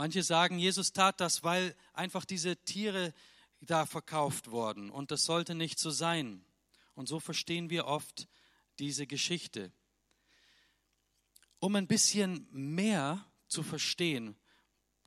[0.00, 3.12] Manche sagen, Jesus tat das, weil einfach diese Tiere
[3.60, 6.42] da verkauft wurden und das sollte nicht so sein.
[6.94, 8.26] Und so verstehen wir oft
[8.78, 9.70] diese Geschichte.
[11.58, 14.36] Um ein bisschen mehr zu verstehen,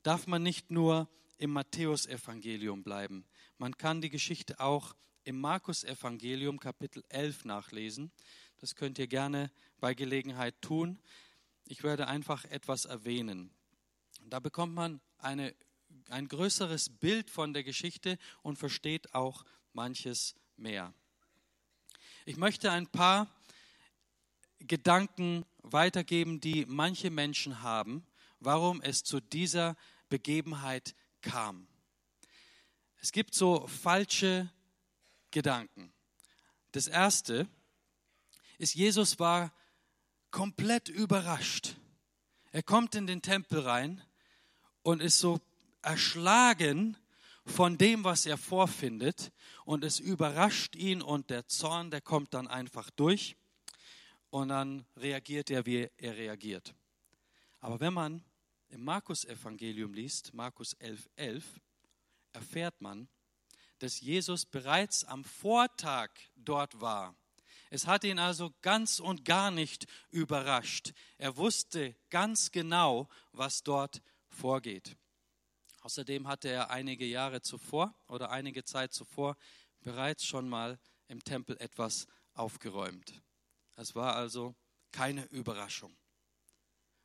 [0.04, 3.26] darf man nicht nur im Matthäusevangelium bleiben.
[3.58, 8.12] Man kann die Geschichte auch im Markus-Evangelium Kapitel 11 nachlesen.
[8.58, 11.00] Das könnt ihr gerne bei Gelegenheit tun.
[11.66, 13.50] Ich werde einfach etwas erwähnen.
[14.30, 15.54] Da bekommt man eine,
[16.08, 20.94] ein größeres Bild von der Geschichte und versteht auch manches mehr.
[22.24, 23.28] Ich möchte ein paar
[24.60, 28.06] Gedanken weitergeben, die manche Menschen haben,
[28.40, 29.76] warum es zu dieser
[30.08, 31.66] Begebenheit kam.
[33.00, 34.50] Es gibt so falsche
[35.30, 35.92] Gedanken.
[36.72, 37.46] Das erste
[38.56, 39.52] ist, Jesus war
[40.30, 41.76] komplett überrascht.
[42.52, 44.02] Er kommt in den Tempel rein
[44.84, 45.40] und ist so
[45.82, 46.96] erschlagen
[47.44, 49.32] von dem, was er vorfindet
[49.64, 53.36] und es überrascht ihn und der Zorn, der kommt dann einfach durch
[54.30, 56.74] und dann reagiert er, wie er reagiert.
[57.60, 58.22] Aber wenn man
[58.68, 61.44] im Markus-Evangelium liest, Markus 11, 11,
[62.32, 63.08] erfährt man,
[63.78, 67.14] dass Jesus bereits am Vortag dort war.
[67.70, 70.92] Es hat ihn also ganz und gar nicht überrascht.
[71.18, 74.02] Er wusste ganz genau, was dort
[74.34, 74.96] vorgeht.
[75.80, 79.36] Außerdem hatte er einige Jahre zuvor oder einige Zeit zuvor
[79.80, 83.22] bereits schon mal im Tempel etwas aufgeräumt.
[83.76, 84.54] Es war also
[84.92, 85.96] keine Überraschung.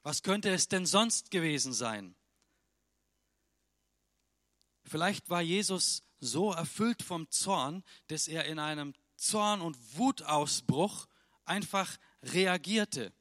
[0.04, 2.16] Was könnte es denn sonst gewesen sein?
[4.84, 11.08] Vielleicht war Jesus so erfüllt vom Zorn, dass er in einem Zorn- und Wutausbruch
[11.46, 13.14] einfach reagierte.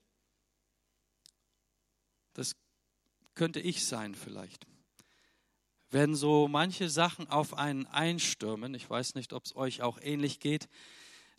[2.34, 2.54] Das
[3.38, 4.66] könnte ich sein vielleicht.
[5.90, 10.40] Wenn so manche Sachen auf einen einstürmen, ich weiß nicht, ob es euch auch ähnlich
[10.40, 10.68] geht,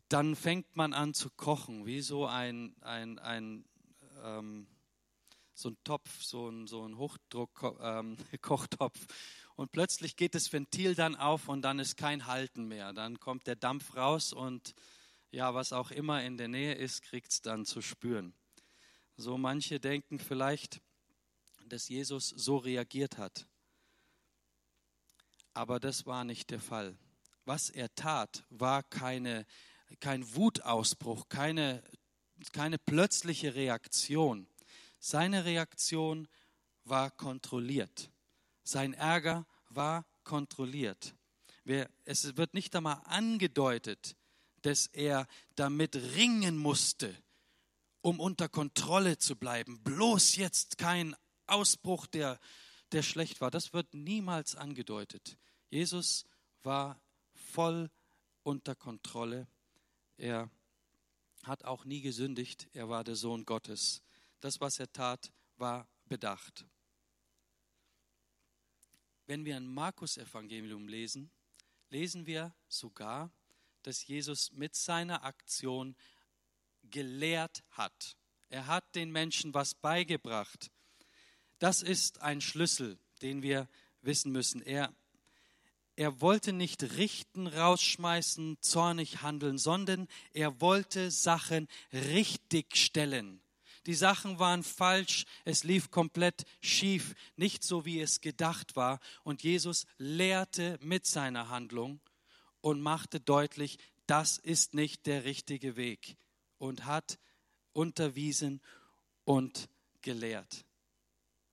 [0.07, 3.65] dann fängt man an zu kochen, wie so ein, ein, ein
[4.23, 4.65] ähm,
[5.53, 8.99] so ein Topf, so ein, so ein Hochdruck-Kochtopf.
[9.01, 9.15] Ähm,
[9.57, 12.93] und plötzlich geht das Ventil dann auf und dann ist kein Halten mehr.
[12.93, 14.73] Dann kommt der Dampf raus und
[15.31, 18.33] ja, was auch immer in der Nähe ist, kriegt es dann zu spüren.
[19.17, 20.79] So manche denken vielleicht,
[21.69, 23.47] dass Jesus so reagiert hat.
[25.53, 26.97] Aber das war nicht der Fall.
[27.45, 29.45] Was er tat, war keine,
[29.99, 31.83] kein Wutausbruch, keine,
[32.51, 34.47] keine plötzliche Reaktion.
[34.99, 36.27] Seine Reaktion
[36.83, 38.11] war kontrolliert.
[38.63, 41.15] Sein Ärger war kontrolliert.
[42.05, 44.15] Es wird nicht einmal angedeutet,
[44.61, 47.15] dass er damit ringen musste,
[48.01, 49.81] um unter Kontrolle zu bleiben.
[49.83, 51.15] Bloß jetzt kein
[51.51, 52.39] Ausbruch, der,
[52.91, 53.51] der schlecht war.
[53.51, 55.37] Das wird niemals angedeutet.
[55.69, 56.25] Jesus
[56.63, 56.99] war
[57.33, 57.89] voll
[58.43, 59.47] unter Kontrolle.
[60.17, 60.49] Er
[61.43, 62.67] hat auch nie gesündigt.
[62.73, 64.01] Er war der Sohn Gottes.
[64.41, 66.65] Das, was er tat, war bedacht.
[69.25, 71.29] Wenn wir ein Markus-Evangelium lesen,
[71.89, 73.31] lesen wir sogar,
[73.83, 75.95] dass Jesus mit seiner Aktion
[76.83, 78.17] gelehrt hat.
[78.49, 80.71] Er hat den Menschen was beigebracht.
[81.59, 83.67] Das ist ein Schlüssel, den wir
[84.01, 84.61] wissen müssen.
[84.61, 84.93] Er,
[85.95, 93.41] er wollte nicht richten, rausschmeißen, zornig handeln, sondern er wollte Sachen richtig stellen.
[93.85, 98.99] Die Sachen waren falsch, es lief komplett schief, nicht so wie es gedacht war.
[99.23, 101.99] Und Jesus lehrte mit seiner Handlung
[102.61, 106.17] und machte deutlich, das ist nicht der richtige Weg
[106.57, 107.19] und hat
[107.73, 108.61] unterwiesen
[109.23, 109.69] und
[110.01, 110.65] gelehrt.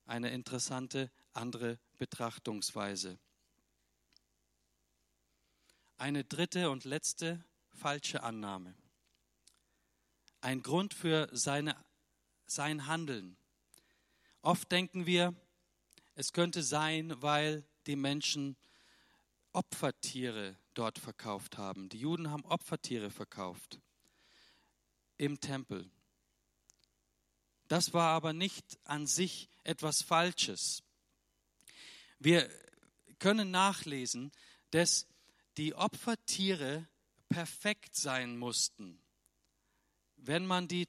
[0.07, 3.19] Eine interessante andere Betrachtungsweise.
[5.99, 8.75] Eine dritte und letzte falsche Annahme.
[10.41, 11.77] Ein Grund für seine
[12.47, 13.37] sein Handeln.
[14.43, 15.35] Oft denken wir,
[16.15, 18.57] es könnte sein, weil die Menschen
[19.53, 21.89] Opfertiere dort verkauft haben.
[21.89, 23.81] Die Juden haben Opfertiere verkauft
[25.19, 25.91] im Tempel.
[27.69, 30.83] Das war aber nicht an sich etwas Falsches.
[32.19, 32.49] Wir
[33.19, 34.33] können nachlesen,
[34.71, 35.07] dass
[35.57, 36.87] die Opfertiere
[37.29, 39.01] perfekt sein mussten.
[40.17, 40.89] Wenn man die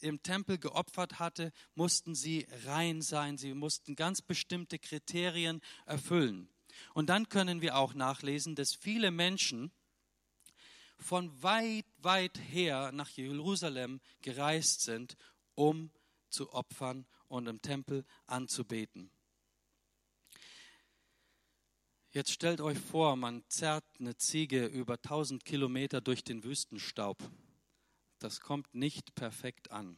[0.00, 6.48] im Tempel geopfert hatte, mussten sie rein sein, sie mussten ganz bestimmte Kriterien erfüllen.
[6.94, 9.72] Und dann können wir auch nachlesen, dass viele Menschen
[10.98, 15.16] von weit, weit her nach Jerusalem gereist sind,
[15.54, 15.90] um
[16.30, 19.10] zu opfern und im Tempel anzubeten.
[22.10, 27.18] Jetzt stellt euch vor, man zerrt eine Ziege über 1000 Kilometer durch den Wüstenstaub
[28.18, 29.96] das kommt nicht perfekt an.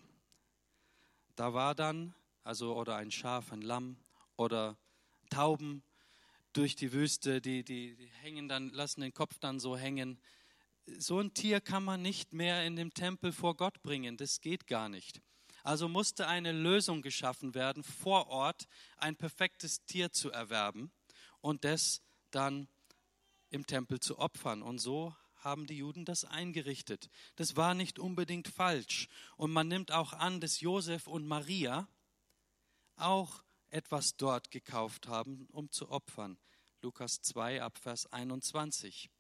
[1.37, 2.15] Da war dann,
[2.45, 3.97] also oder ein Schaf, ein Lamm
[4.37, 4.77] oder
[5.31, 5.83] Tauben
[6.53, 10.21] durch die Wüste, die, die, die hängen dann, lassen den Kopf dann so hängen.
[10.99, 14.67] So ein Tier kann man nicht mehr in dem Tempel vor Gott bringen, das geht
[14.67, 15.23] gar nicht.
[15.63, 20.91] Also musste eine Lösung geschaffen werden, vor Ort ein perfektes Tier zu erwerben
[21.41, 22.69] und das dann
[23.51, 24.63] im Tempel zu opfern.
[24.63, 27.09] Und so haben die Juden das eingerichtet.
[27.37, 29.09] Das war nicht unbedingt falsch.
[29.37, 31.89] Und man nimmt auch an, dass Josef und Maria
[32.97, 36.39] auch etwas dort gekauft haben, um zu opfern.
[36.83, 39.11] Lukas 2 ab Vers 21.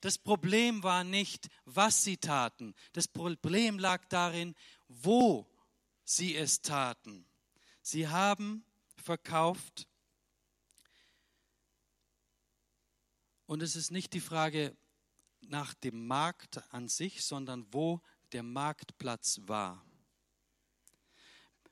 [0.00, 2.74] Das Problem war nicht, was sie taten.
[2.92, 4.54] Das Problem lag darin,
[4.88, 5.46] wo
[6.04, 7.26] sie es taten.
[7.82, 8.64] Sie haben
[8.96, 9.86] verkauft.
[13.46, 14.76] Und es ist nicht die Frage,
[15.48, 18.00] nach dem Markt an sich, sondern wo
[18.32, 19.84] der Marktplatz war.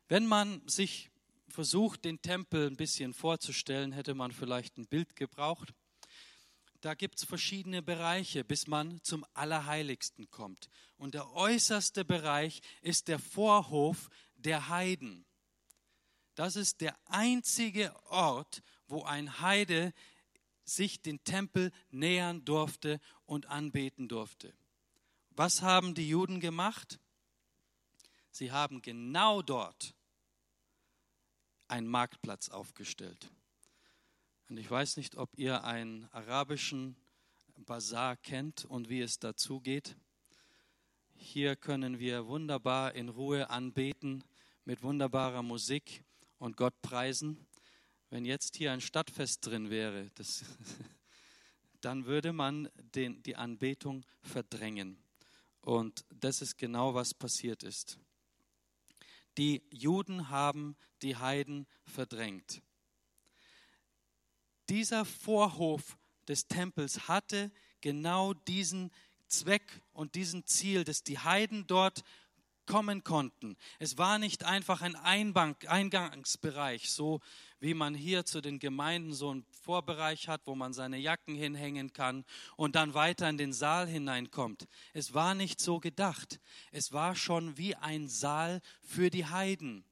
[0.09, 1.11] Wenn man sich
[1.49, 5.73] versucht, den Tempel ein bisschen vorzustellen, hätte man vielleicht ein Bild gebraucht.
[6.81, 10.69] Da gibt es verschiedene Bereiche, bis man zum Allerheiligsten kommt.
[10.97, 14.11] Und der äußerste Bereich ist der Vorhof
[14.43, 15.25] der Heiden.
[16.35, 19.93] Das ist der einzige Ort, wo ein Heide
[20.65, 24.55] sich den Tempel nähern durfte und anbeten durfte.
[25.31, 26.99] Was haben die Juden gemacht?
[28.31, 29.95] Sie haben genau dort
[31.69, 33.31] einen Marktplatz aufgestellt.
[34.49, 36.97] Und ich weiß nicht, ob ihr einen arabischen
[37.57, 39.97] Bazar kennt und wie es dazu geht.
[41.15, 44.25] Hier können wir wunderbar in Ruhe anbeten
[44.65, 46.05] mit wunderbarer Musik
[46.39, 47.47] und Gott preisen
[48.13, 50.45] wenn jetzt hier ein Stadtfest drin wäre, das,
[51.81, 55.03] dann würde man den, die Anbetung verdrängen.
[55.63, 57.99] Und das ist genau, was passiert ist.
[59.39, 62.61] Die Juden haben die Heiden verdrängt.
[64.69, 65.97] dieser Vorhof
[66.29, 68.91] des Tempels hatte genau diesen
[69.27, 72.05] Zweck und diesen Ziel, dass die Heiden dort
[72.73, 73.59] kommen konnten.
[73.81, 77.21] Es war nicht einfach ein Einbank, Eingangsbereich, so
[77.61, 81.93] wie man hier zu den Gemeinden so einen Vorbereich hat, wo man seine Jacken hinhängen
[81.93, 82.25] kann
[82.57, 84.69] und dann weiter in den Saal hineinkommt.
[84.95, 86.41] Es war nicht so gedacht.
[86.71, 89.85] Es war schon wie ein Saal für die Heiden.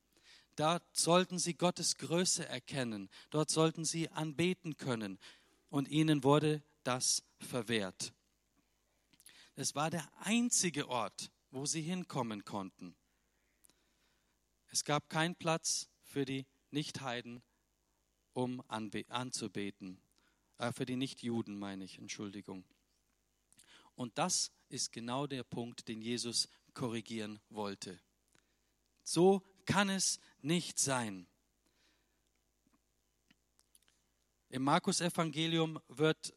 [0.57, 3.11] Dort sollten sie Gottes Größe erkennen.
[3.29, 5.19] Dort sollten sie anbeten können.
[5.69, 8.15] Und ihnen wurde das verwehrt.
[9.55, 12.97] Es war der einzige Ort, wo sie hinkommen konnten.
[14.69, 17.43] Es gab keinen Platz für die Nichtheiden,
[18.33, 18.63] um
[19.09, 20.01] anzubeten.
[20.59, 22.65] Äh, für die Nichtjuden meine ich, Entschuldigung.
[23.95, 28.01] Und das ist genau der Punkt, den Jesus korrigieren wollte.
[29.03, 31.27] So kann es nicht sein.
[34.49, 36.35] Im Markus-Evangelium wird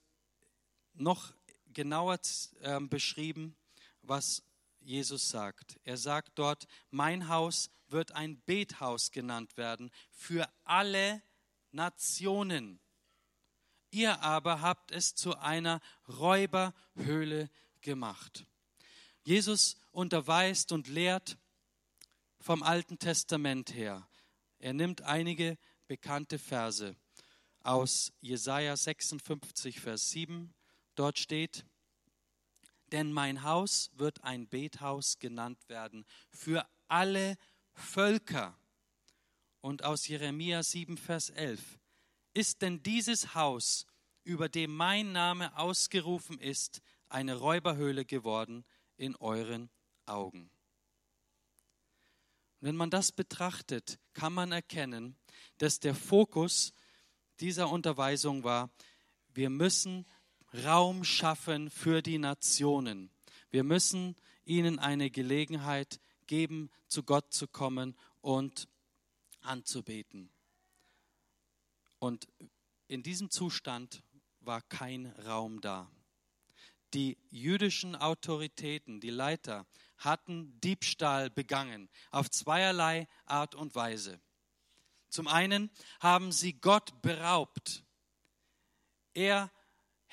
[0.93, 1.33] noch
[1.73, 2.19] genauer
[2.61, 3.55] äh, beschrieben,
[4.01, 4.43] was
[4.83, 5.79] Jesus sagt.
[5.83, 11.21] Er sagt dort, mein Haus wird ein Bethaus genannt werden für alle
[11.71, 12.79] Nationen.
[13.91, 17.49] Ihr aber habt es zu einer Räuberhöhle
[17.81, 18.45] gemacht.
[19.23, 21.37] Jesus unterweist und lehrt
[22.39, 24.07] vom Alten Testament her.
[24.59, 26.95] Er nimmt einige bekannte Verse
[27.61, 30.53] aus Jesaja 56, Vers 7.
[30.95, 31.65] Dort steht,
[32.93, 37.37] denn mein Haus wird ein Bethaus genannt werden für alle
[37.73, 38.57] Völker.
[39.59, 41.79] Und aus Jeremia 7, Vers 11,
[42.33, 43.85] ist denn dieses Haus,
[44.23, 48.63] über dem mein Name ausgerufen ist, eine Räuberhöhle geworden
[48.95, 49.69] in euren
[50.05, 50.49] Augen?
[52.63, 55.17] wenn man das betrachtet, kann man erkennen,
[55.57, 56.73] dass der Fokus
[57.41, 58.69] dieser Unterweisung war,
[59.33, 60.05] wir müssen
[60.53, 63.09] Raum schaffen für die Nationen.
[63.49, 68.67] Wir müssen ihnen eine Gelegenheit geben, zu Gott zu kommen und
[69.41, 70.29] anzubeten.
[71.99, 72.27] Und
[72.87, 74.03] in diesem Zustand
[74.41, 75.89] war kein Raum da.
[76.93, 79.65] Die jüdischen Autoritäten, die Leiter,
[79.97, 84.19] hatten Diebstahl begangen, auf zweierlei Art und Weise.
[85.09, 87.83] Zum einen haben sie Gott beraubt.
[89.13, 89.51] Er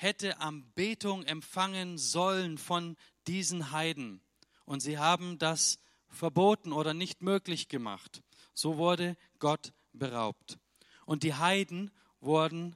[0.01, 2.95] hätte Anbetung empfangen sollen von
[3.27, 4.21] diesen Heiden.
[4.65, 8.23] Und sie haben das verboten oder nicht möglich gemacht.
[8.53, 10.57] So wurde Gott beraubt.
[11.05, 12.75] Und die Heiden wurden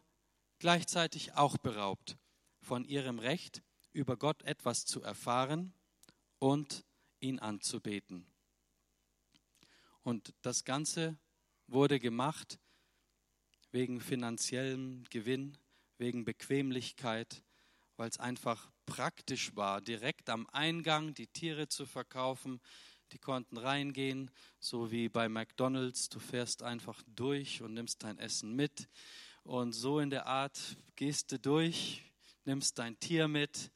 [0.60, 2.18] gleichzeitig auch beraubt
[2.62, 3.62] von ihrem Recht,
[3.92, 5.74] über Gott etwas zu erfahren
[6.40, 6.86] und
[7.20, 8.28] ihn anzubeten.
[10.04, 11.18] Und das Ganze
[11.68, 12.60] wurde gemacht
[13.72, 15.58] wegen finanziellem Gewinn,
[15.98, 17.44] wegen Bequemlichkeit,
[17.98, 22.62] weil es einfach praktisch war, direkt am Eingang die Tiere zu verkaufen.
[23.12, 26.10] Die konnten reingehen, so wie bei McDonald's.
[26.10, 28.90] Du fährst einfach durch und nimmst dein Essen mit.
[29.44, 30.60] Und so in der Art
[30.96, 32.04] gehst du durch,
[32.46, 33.72] nimmst dein Tier mit.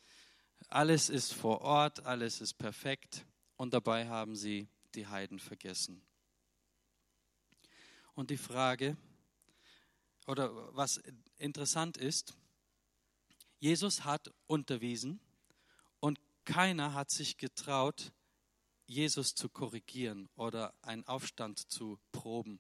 [0.68, 3.26] Alles ist vor Ort, alles ist perfekt.
[3.56, 6.02] Und dabei haben sie die Heiden vergessen.
[8.14, 8.98] Und die Frage,
[10.30, 11.02] oder was
[11.40, 12.36] interessant ist,
[13.60, 15.20] Jesus hat unterwiesen
[16.00, 18.14] und keiner hat sich getraut,
[18.86, 22.60] Jesus zu korrigieren oder einen Aufstand zu proben.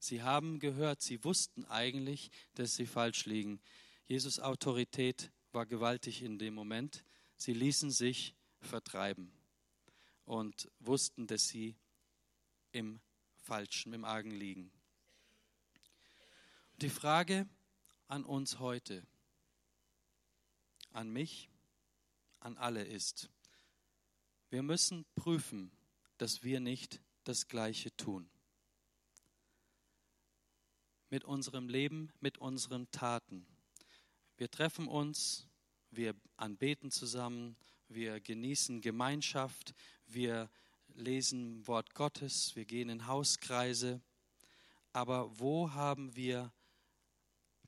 [0.00, 3.60] Sie haben gehört, sie wussten eigentlich, dass sie falsch liegen.
[4.06, 7.04] Jesus Autorität war gewaltig in dem Moment.
[7.36, 9.32] Sie ließen sich vertreiben
[10.24, 11.76] und wussten, dass sie
[12.72, 13.00] im
[13.36, 14.73] Falschen, im Argen liegen.
[16.78, 17.48] Die Frage
[18.08, 19.06] an uns heute,
[20.90, 21.48] an mich,
[22.40, 23.30] an alle ist,
[24.50, 25.70] wir müssen prüfen,
[26.18, 28.28] dass wir nicht das Gleiche tun.
[31.10, 33.46] Mit unserem Leben, mit unseren Taten.
[34.36, 35.46] Wir treffen uns,
[35.92, 37.56] wir anbeten zusammen,
[37.88, 39.74] wir genießen Gemeinschaft,
[40.06, 40.50] wir
[40.88, 44.02] lesen Wort Gottes, wir gehen in Hauskreise.
[44.92, 46.52] Aber wo haben wir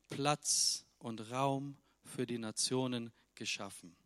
[0.09, 3.97] Platz und Raum für die Nationen geschaffen.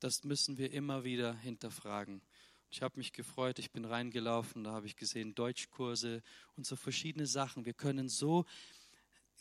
[0.00, 2.22] Das müssen wir immer wieder hinterfragen.
[2.70, 6.22] Ich habe mich gefreut, ich bin reingelaufen, da habe ich gesehen Deutschkurse
[6.56, 7.64] und so verschiedene Sachen.
[7.64, 8.44] Wir können so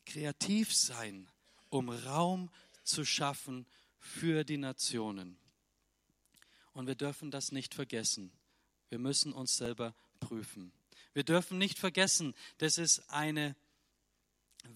[0.06, 1.30] kreativ sein,
[1.70, 2.50] um Raum
[2.84, 3.68] zu schaffen
[4.00, 5.38] für die Nationen.
[6.74, 8.32] Und wir dürfen das nicht vergessen.
[8.90, 10.72] Wir müssen uns selber prüfen.
[11.14, 13.56] Wir dürfen nicht vergessen, dass es eine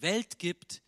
[0.02, 0.82] Welt gibt,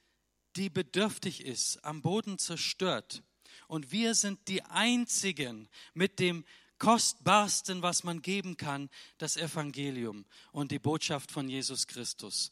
[0.56, 3.24] die bedürftig ist, am Boden zerstört.
[3.68, 6.46] Und wir sind die Einzigen mit dem
[6.80, 12.52] Kostbarsten, was man geben kann, das Evangelium und die Botschaft von Jesus Christus.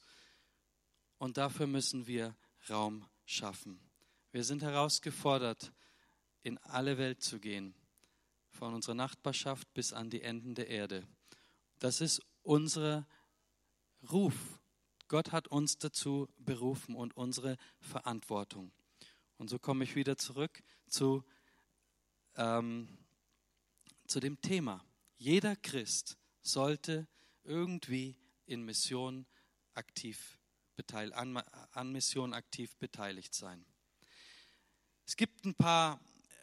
[1.18, 2.36] Und dafür müssen wir
[2.70, 3.80] Raum schaffen.
[4.32, 5.74] Wir sind herausgefordert,
[6.44, 7.76] in alle Welt zu gehen,
[8.50, 11.06] von unserer Nachbarschaft bis an die Enden der Erde.
[11.80, 13.08] Das ist unser
[14.12, 14.61] Ruf.
[15.12, 18.72] Gott hat uns dazu berufen und unsere Verantwortung.
[19.36, 21.26] Und so komme ich wieder zurück zu,
[22.38, 22.88] ähm,
[24.08, 24.86] zu dem Thema.
[25.18, 27.10] Jeder Christ sollte
[27.44, 29.26] irgendwie in Mission
[29.74, 30.40] aktiv
[30.94, 31.44] an,
[31.74, 33.66] an Mission aktiv beteiligt sein.
[35.06, 36.00] Es gibt ein paar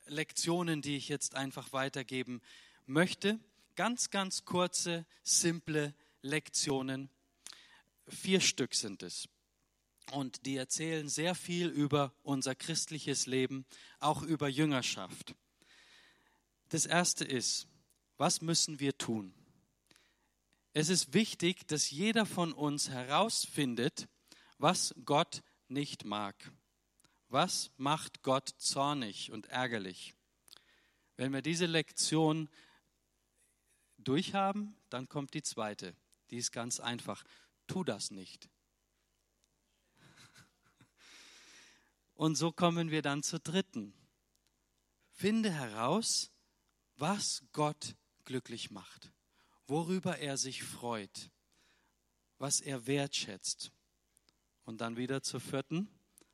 [0.08, 2.42] Lektionen, die ich jetzt einfach weitergeben
[2.84, 3.40] möchte.
[3.76, 7.08] Ganz, ganz kurze, simple Lektionen.
[8.08, 9.28] Vier Stück sind es.
[10.12, 13.66] Und die erzählen sehr viel über unser christliches Leben,
[14.00, 15.34] auch über Jüngerschaft.
[16.70, 17.66] Das erste ist,
[18.16, 19.34] was müssen wir tun?
[20.72, 24.08] Es ist wichtig, dass jeder von uns herausfindet,
[24.58, 26.52] was Gott nicht mag.
[27.28, 30.14] Was macht Gott zornig und ärgerlich?
[31.16, 32.48] Wenn wir diese Lektion
[33.98, 35.94] durchhaben, dann kommt die zweite.
[36.30, 37.24] Die ist ganz einfach.
[37.68, 38.50] Tu das nicht.
[42.14, 43.94] Und so kommen wir dann zur dritten.
[45.12, 46.32] Finde heraus,
[46.96, 47.94] was Gott
[48.24, 49.12] glücklich macht,
[49.68, 51.30] worüber er sich freut,
[52.38, 53.70] was er wertschätzt.
[54.64, 55.88] Und dann wieder zur vierten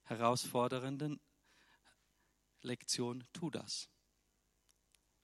[0.04, 1.20] herausfordernden
[2.62, 3.90] Lektion, tu das.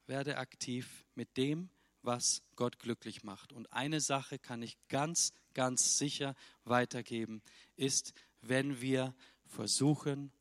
[0.06, 1.70] Werde aktiv mit dem,
[2.02, 3.52] was Gott glücklich macht.
[3.52, 6.34] Und eine Sache kann ich ganz, ganz sicher
[6.64, 7.42] weitergeben,
[7.76, 9.14] ist, wenn wir
[9.46, 10.32] versuchen,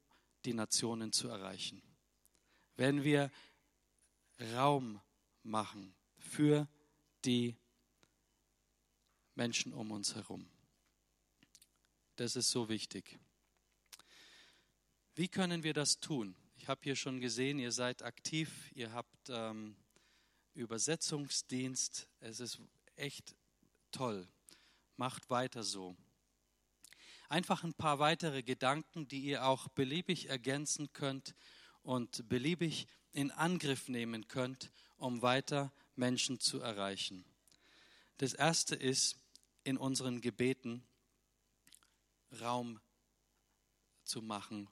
[0.45, 1.81] die Nationen zu erreichen.
[2.75, 3.31] Wenn wir
[4.53, 5.01] Raum
[5.43, 6.67] machen für
[7.25, 7.57] die
[9.35, 10.49] Menschen um uns herum.
[12.15, 13.19] Das ist so wichtig.
[15.15, 16.35] Wie können wir das tun?
[16.57, 19.75] Ich habe hier schon gesehen, ihr seid aktiv, ihr habt ähm,
[20.53, 22.07] Übersetzungsdienst.
[22.19, 22.59] Es ist
[22.95, 23.35] echt
[23.91, 24.27] toll.
[24.97, 25.95] Macht weiter so.
[27.29, 31.35] Einfach ein paar weitere Gedanken, die ihr auch beliebig ergänzen könnt
[31.83, 37.25] und beliebig in Angriff nehmen könnt, um weiter Menschen zu erreichen.
[38.17, 39.17] Das erste ist,
[39.63, 40.83] in unseren Gebeten
[42.41, 42.79] Raum
[44.03, 44.69] zu machen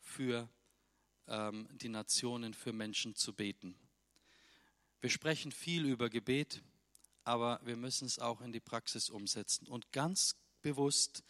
[0.00, 0.48] für
[1.26, 3.74] ähm, die Nationen, für Menschen zu beten.
[5.04, 6.62] Wir sprechen viel über Gebet,
[7.24, 11.22] aber wir müssen es auch in die Praxis umsetzen und ganz bewusst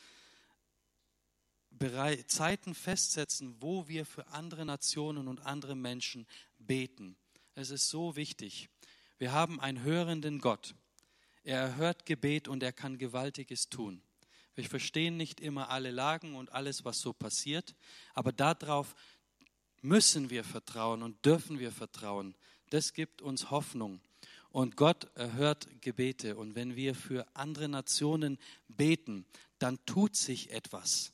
[2.29, 7.16] Zeiten festsetzen, wo wir für andere Nationen und andere Menschen beten.
[7.57, 8.68] Es ist so wichtig.
[9.18, 10.77] Wir haben einen hörenden Gott.
[11.43, 14.05] Er erhört Gebet und er kann Gewaltiges tun.
[14.55, 17.75] Wir verstehen nicht immer alle Lagen und alles, was so passiert,
[18.12, 18.95] aber darauf
[19.83, 22.37] müssen wir vertrauen und dürfen wir vertrauen.
[22.75, 24.01] Das gibt uns Hoffnung.
[24.51, 26.35] Und Gott erhört Gebete.
[26.35, 29.27] Und wenn wir für andere Nationen beten,
[29.61, 31.12] dann tut sich etwas.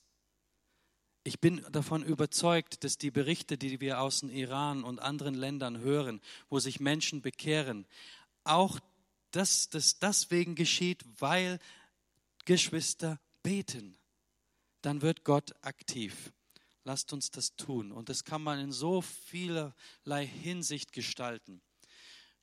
[1.22, 5.80] Ich bin davon überzeugt, dass die Berichte, die wir aus dem Iran und anderen Ländern
[5.80, 7.84] hören, wo sich Menschen bekehren,
[8.42, 8.80] auch
[9.30, 11.58] dass das deswegen geschieht, weil
[12.46, 13.98] Geschwister beten,
[14.80, 16.32] dann wird Gott aktiv.
[16.84, 17.92] Lasst uns das tun.
[17.92, 21.60] Und das kann man in so vielerlei Hinsicht gestalten.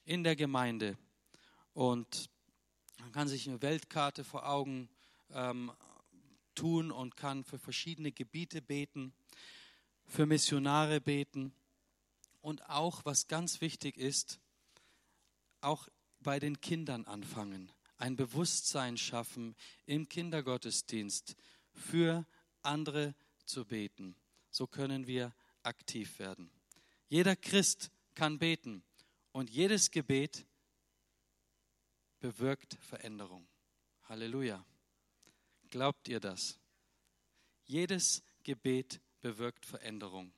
[0.05, 0.97] In der Gemeinde.
[1.73, 2.29] Und
[2.99, 4.89] man kann sich eine Weltkarte vor Augen
[5.31, 5.71] ähm,
[6.55, 9.13] tun und kann für verschiedene Gebiete beten,
[10.05, 11.53] für Missionare beten.
[12.41, 14.39] Und auch, was ganz wichtig ist,
[15.61, 15.87] auch
[16.19, 21.35] bei den Kindern anfangen ein Bewusstsein schaffen im Kindergottesdienst
[21.73, 22.25] für
[22.61, 23.15] andere
[23.45, 24.15] zu beten.
[24.57, 26.49] So können wir aktiv werden.
[27.09, 28.83] Jeder Christ kann beten
[29.31, 30.47] und jedes Gebet
[32.19, 33.47] bewirkt Veränderung.
[34.05, 34.65] Halleluja.
[35.69, 36.57] Glaubt ihr das?
[37.65, 40.33] Jedes Gebet bewirkt Veränderung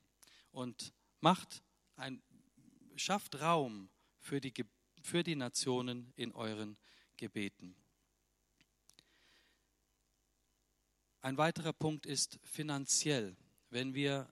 [0.51, 0.91] und
[1.21, 1.63] macht
[1.95, 2.21] ein,
[2.97, 3.89] schafft Raum
[4.19, 4.53] für die,
[5.01, 6.77] für die Nationen in euren
[7.15, 7.73] Gebeten.
[11.21, 13.37] Ein weiterer Punkt ist finanziell.
[13.69, 14.31] Wenn wir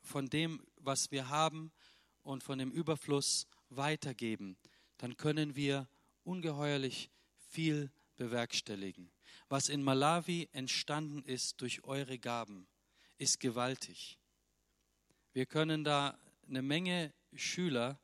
[0.00, 1.72] von dem, was wir haben
[2.22, 4.56] und von dem Überfluss weitergeben,
[4.98, 5.88] dann können wir
[6.24, 9.10] ungeheuerlich viel bewerkstelligen.
[9.48, 12.68] Was in Malawi entstanden ist durch eure Gaben,
[13.16, 14.18] ist gewaltig.
[15.32, 18.00] Wir können da eine Menge Schüler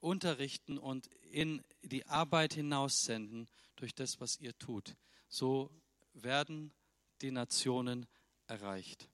[0.00, 4.96] unterrichten und in die Arbeit hinaussenden durch das, was ihr tut.
[5.28, 5.70] So
[6.12, 6.72] werden
[7.22, 8.06] die Nationen
[8.46, 9.08] erreicht.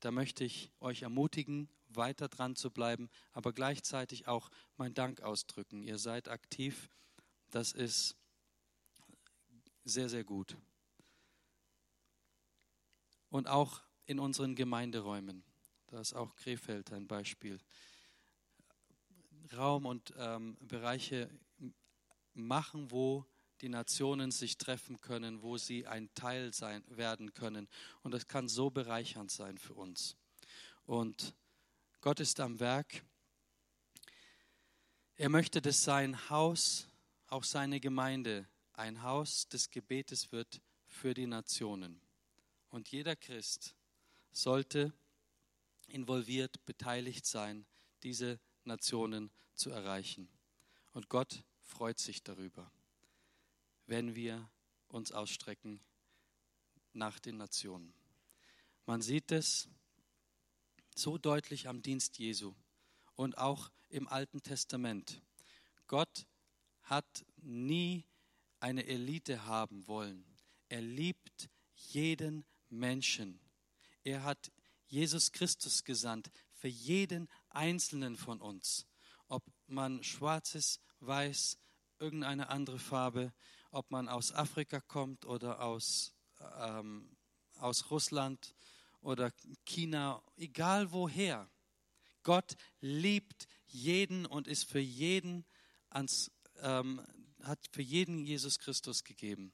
[0.00, 5.82] Da möchte ich euch ermutigen, weiter dran zu bleiben, aber gleichzeitig auch meinen Dank ausdrücken.
[5.82, 6.90] Ihr seid aktiv.
[7.50, 8.16] Das ist
[9.84, 10.56] sehr, sehr gut.
[13.30, 15.44] Und auch in unseren Gemeinderäumen.
[15.88, 17.58] Da ist auch Krefeld ein Beispiel.
[19.56, 21.30] Raum und ähm, Bereiche
[22.34, 23.26] machen, wo
[23.60, 27.68] die Nationen sich treffen können, wo sie ein Teil sein werden können.
[28.02, 30.16] Und das kann so bereichernd sein für uns.
[30.84, 31.34] Und
[32.00, 33.02] Gott ist am Werk.
[35.16, 36.86] Er möchte, dass sein Haus,
[37.26, 42.00] auch seine Gemeinde, ein Haus des Gebetes wird für die Nationen.
[42.70, 43.74] Und jeder Christ
[44.30, 44.92] sollte
[45.88, 47.66] involviert, beteiligt sein,
[48.02, 50.28] diese Nationen zu erreichen.
[50.92, 52.70] Und Gott freut sich darüber,
[53.88, 54.48] wenn wir
[54.88, 55.80] uns ausstrecken
[56.92, 57.94] nach den Nationen.
[58.86, 59.68] Man sieht es
[60.94, 62.54] so deutlich am Dienst Jesu
[63.16, 65.22] und auch im Alten Testament.
[65.86, 66.26] Gott
[66.82, 68.04] hat nie
[68.60, 70.24] eine Elite haben wollen.
[70.68, 73.40] Er liebt jeden Menschen.
[74.04, 74.52] Er hat
[74.86, 78.86] Jesus Christus gesandt für jeden einzelnen von uns.
[79.28, 81.58] Ob man schwarz ist, weiß,
[81.98, 83.32] irgendeine andere Farbe,
[83.70, 86.14] ob man aus Afrika kommt oder aus,
[86.60, 87.16] ähm,
[87.58, 88.54] aus Russland
[89.00, 89.32] oder
[89.64, 91.48] China, egal woher.
[92.22, 95.44] Gott liebt jeden und ist für jeden
[95.90, 97.00] ans, ähm,
[97.42, 99.52] hat für jeden Jesus Christus gegeben.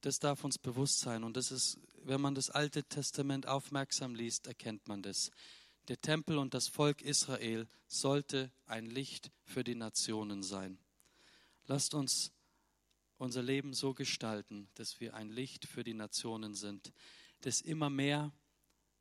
[0.00, 1.24] Das darf uns bewusst sein.
[1.24, 5.30] Und das ist, wenn man das Alte Testament aufmerksam liest, erkennt man das.
[5.88, 10.78] Der Tempel und das Volk Israel sollte ein Licht für die Nationen sein.
[11.66, 12.32] Lasst uns
[13.24, 16.92] unser Leben so gestalten, dass wir ein Licht für die Nationen sind,
[17.40, 18.32] dass immer mehr,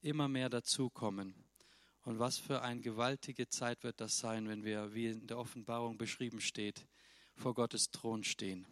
[0.02, 1.36] immer mehr dazukommen.
[2.04, 5.98] Und was für eine gewaltige Zeit wird das sein, wenn wir, wie in der Offenbarung
[5.98, 6.88] beschrieben steht,
[7.36, 8.66] vor Gottes Thron stehen.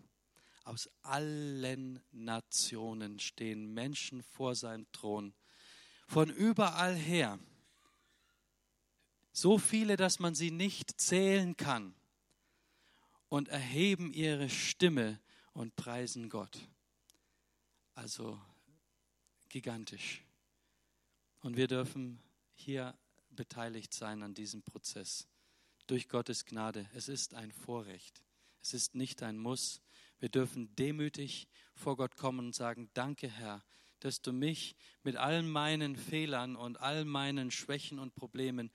[0.63, 5.33] Aus allen Nationen stehen Menschen vor seinem Thron.
[6.07, 7.39] Von überall her.
[9.33, 11.93] So viele, dass man sie nicht zählen kann.
[13.27, 15.19] Und erheben ihre Stimme
[15.53, 16.57] und preisen Gott.
[17.93, 18.39] Also
[19.49, 20.23] gigantisch.
[21.41, 22.21] Und wir dürfen
[22.53, 22.97] hier
[23.29, 25.27] beteiligt sein an diesem Prozess.
[25.87, 26.87] Durch Gottes Gnade.
[26.93, 28.21] Es ist ein Vorrecht.
[28.61, 29.81] Es ist nicht ein Muss.
[30.19, 33.63] Wir dürfen demütig vor Gott kommen und sagen, danke Herr,
[33.99, 38.71] dass du mich mit all meinen Fehlern und all meinen Schwächen und Problemen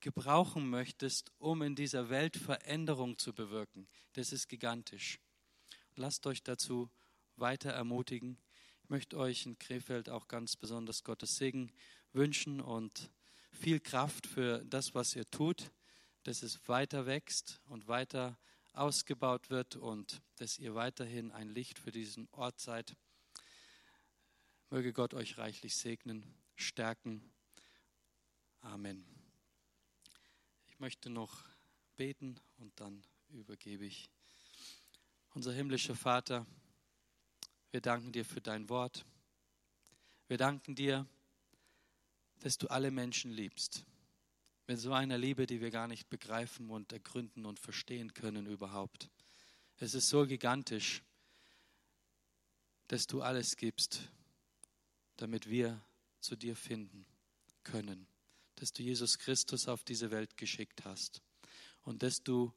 [0.00, 3.88] gebrauchen möchtest, um in dieser Welt Veränderung zu bewirken.
[4.14, 5.20] Das ist gigantisch.
[5.96, 6.90] Lasst euch dazu
[7.36, 8.38] weiter ermutigen.
[8.82, 11.72] Ich möchte euch in Krefeld auch ganz besonders Gottes Segen
[12.12, 13.10] wünschen und
[13.50, 15.72] viel Kraft für das, was ihr tut,
[16.22, 18.38] dass es weiter wächst und weiter
[18.72, 22.96] ausgebaut wird und dass ihr weiterhin ein Licht für diesen Ort seid.
[24.70, 26.24] Möge Gott euch reichlich segnen,
[26.54, 27.32] stärken.
[28.60, 29.04] Amen.
[30.68, 31.44] Ich möchte noch
[31.96, 34.10] beten und dann übergebe ich.
[35.32, 36.44] Unser himmlischer Vater,
[37.70, 39.06] wir danken dir für dein Wort.
[40.26, 41.06] Wir danken dir,
[42.40, 43.84] dass du alle Menschen liebst
[44.66, 49.08] mit so einer Liebe, die wir gar nicht begreifen und ergründen und verstehen können überhaupt.
[49.76, 51.00] Es ist so gigantisch,
[52.88, 54.00] dass du alles gibst,
[55.16, 55.80] damit wir
[56.18, 57.06] zu dir finden
[57.62, 58.08] können,
[58.56, 61.22] dass du Jesus Christus auf diese Welt geschickt hast
[61.82, 62.52] und dass du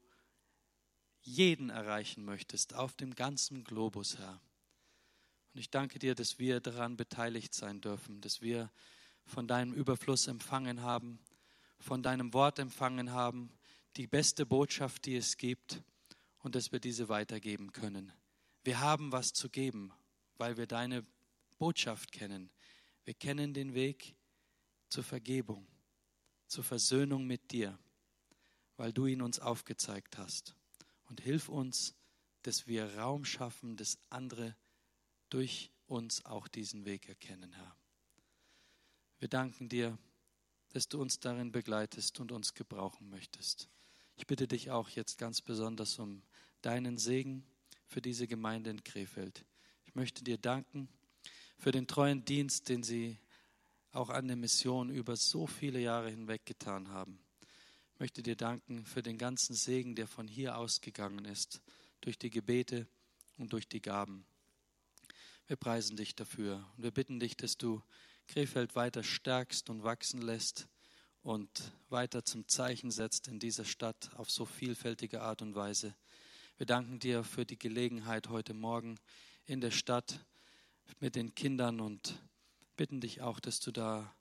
[1.23, 4.39] jeden erreichen möchtest auf dem ganzen Globus, Herr.
[5.53, 8.71] Und ich danke dir, dass wir daran beteiligt sein dürfen, dass wir
[9.25, 11.19] von deinem Überfluss empfangen haben
[11.83, 13.51] von deinem Wort empfangen haben,
[13.97, 15.83] die beste Botschaft, die es gibt,
[16.39, 18.11] und dass wir diese weitergeben können.
[18.63, 19.91] Wir haben was zu geben,
[20.37, 21.05] weil wir deine
[21.57, 22.49] Botschaft kennen.
[23.05, 24.15] Wir kennen den Weg
[24.89, 25.67] zur Vergebung,
[26.47, 27.77] zur Versöhnung mit dir,
[28.77, 30.55] weil du ihn uns aufgezeigt hast.
[31.13, 31.95] Und hilf uns,
[32.41, 34.55] dass wir Raum schaffen, dass andere
[35.29, 37.77] durch uns auch diesen Weg erkennen, Herr.
[39.19, 39.97] Wir danken dir
[40.73, 43.69] dass du uns darin begleitest und uns gebrauchen möchtest.
[44.15, 46.23] Ich bitte dich auch jetzt ganz besonders um
[46.61, 47.45] deinen Segen
[47.85, 49.45] für diese Gemeinde in Krefeld.
[49.85, 50.89] Ich möchte dir danken
[51.57, 53.19] für den treuen Dienst, den sie
[53.91, 57.19] auch an der Mission über so viele Jahre hinweg getan haben.
[58.03, 61.61] Ich möchte dir danken für den ganzen Segen, der von hier ausgegangen ist,
[62.01, 62.85] durch die Gebete
[63.37, 64.25] und durch die Gaben.
[65.47, 67.81] Wir preisen dich dafür und wir bitten dich, dass du
[68.27, 70.67] Krefeld weiter stärkst und wachsen lässt
[71.21, 75.95] und weiter zum Zeichen setzt in dieser Stadt auf so vielfältige Art und Weise.
[76.57, 78.99] Wir danken dir für die Gelegenheit heute Morgen
[79.45, 80.25] in der Stadt
[80.99, 82.21] mit den Kindern und
[82.75, 84.13] bitten dich auch, dass du da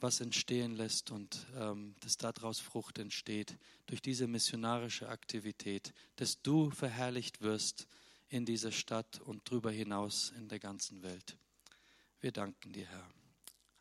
[0.00, 6.70] was entstehen lässt und ähm, dass daraus Frucht entsteht durch diese missionarische Aktivität, dass du
[6.70, 7.86] verherrlicht wirst
[8.28, 11.36] in dieser Stadt und darüber hinaus in der ganzen Welt.
[12.20, 13.10] Wir danken dir, Herr.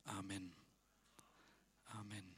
[0.06, 0.54] Amen.
[1.86, 2.33] Amen.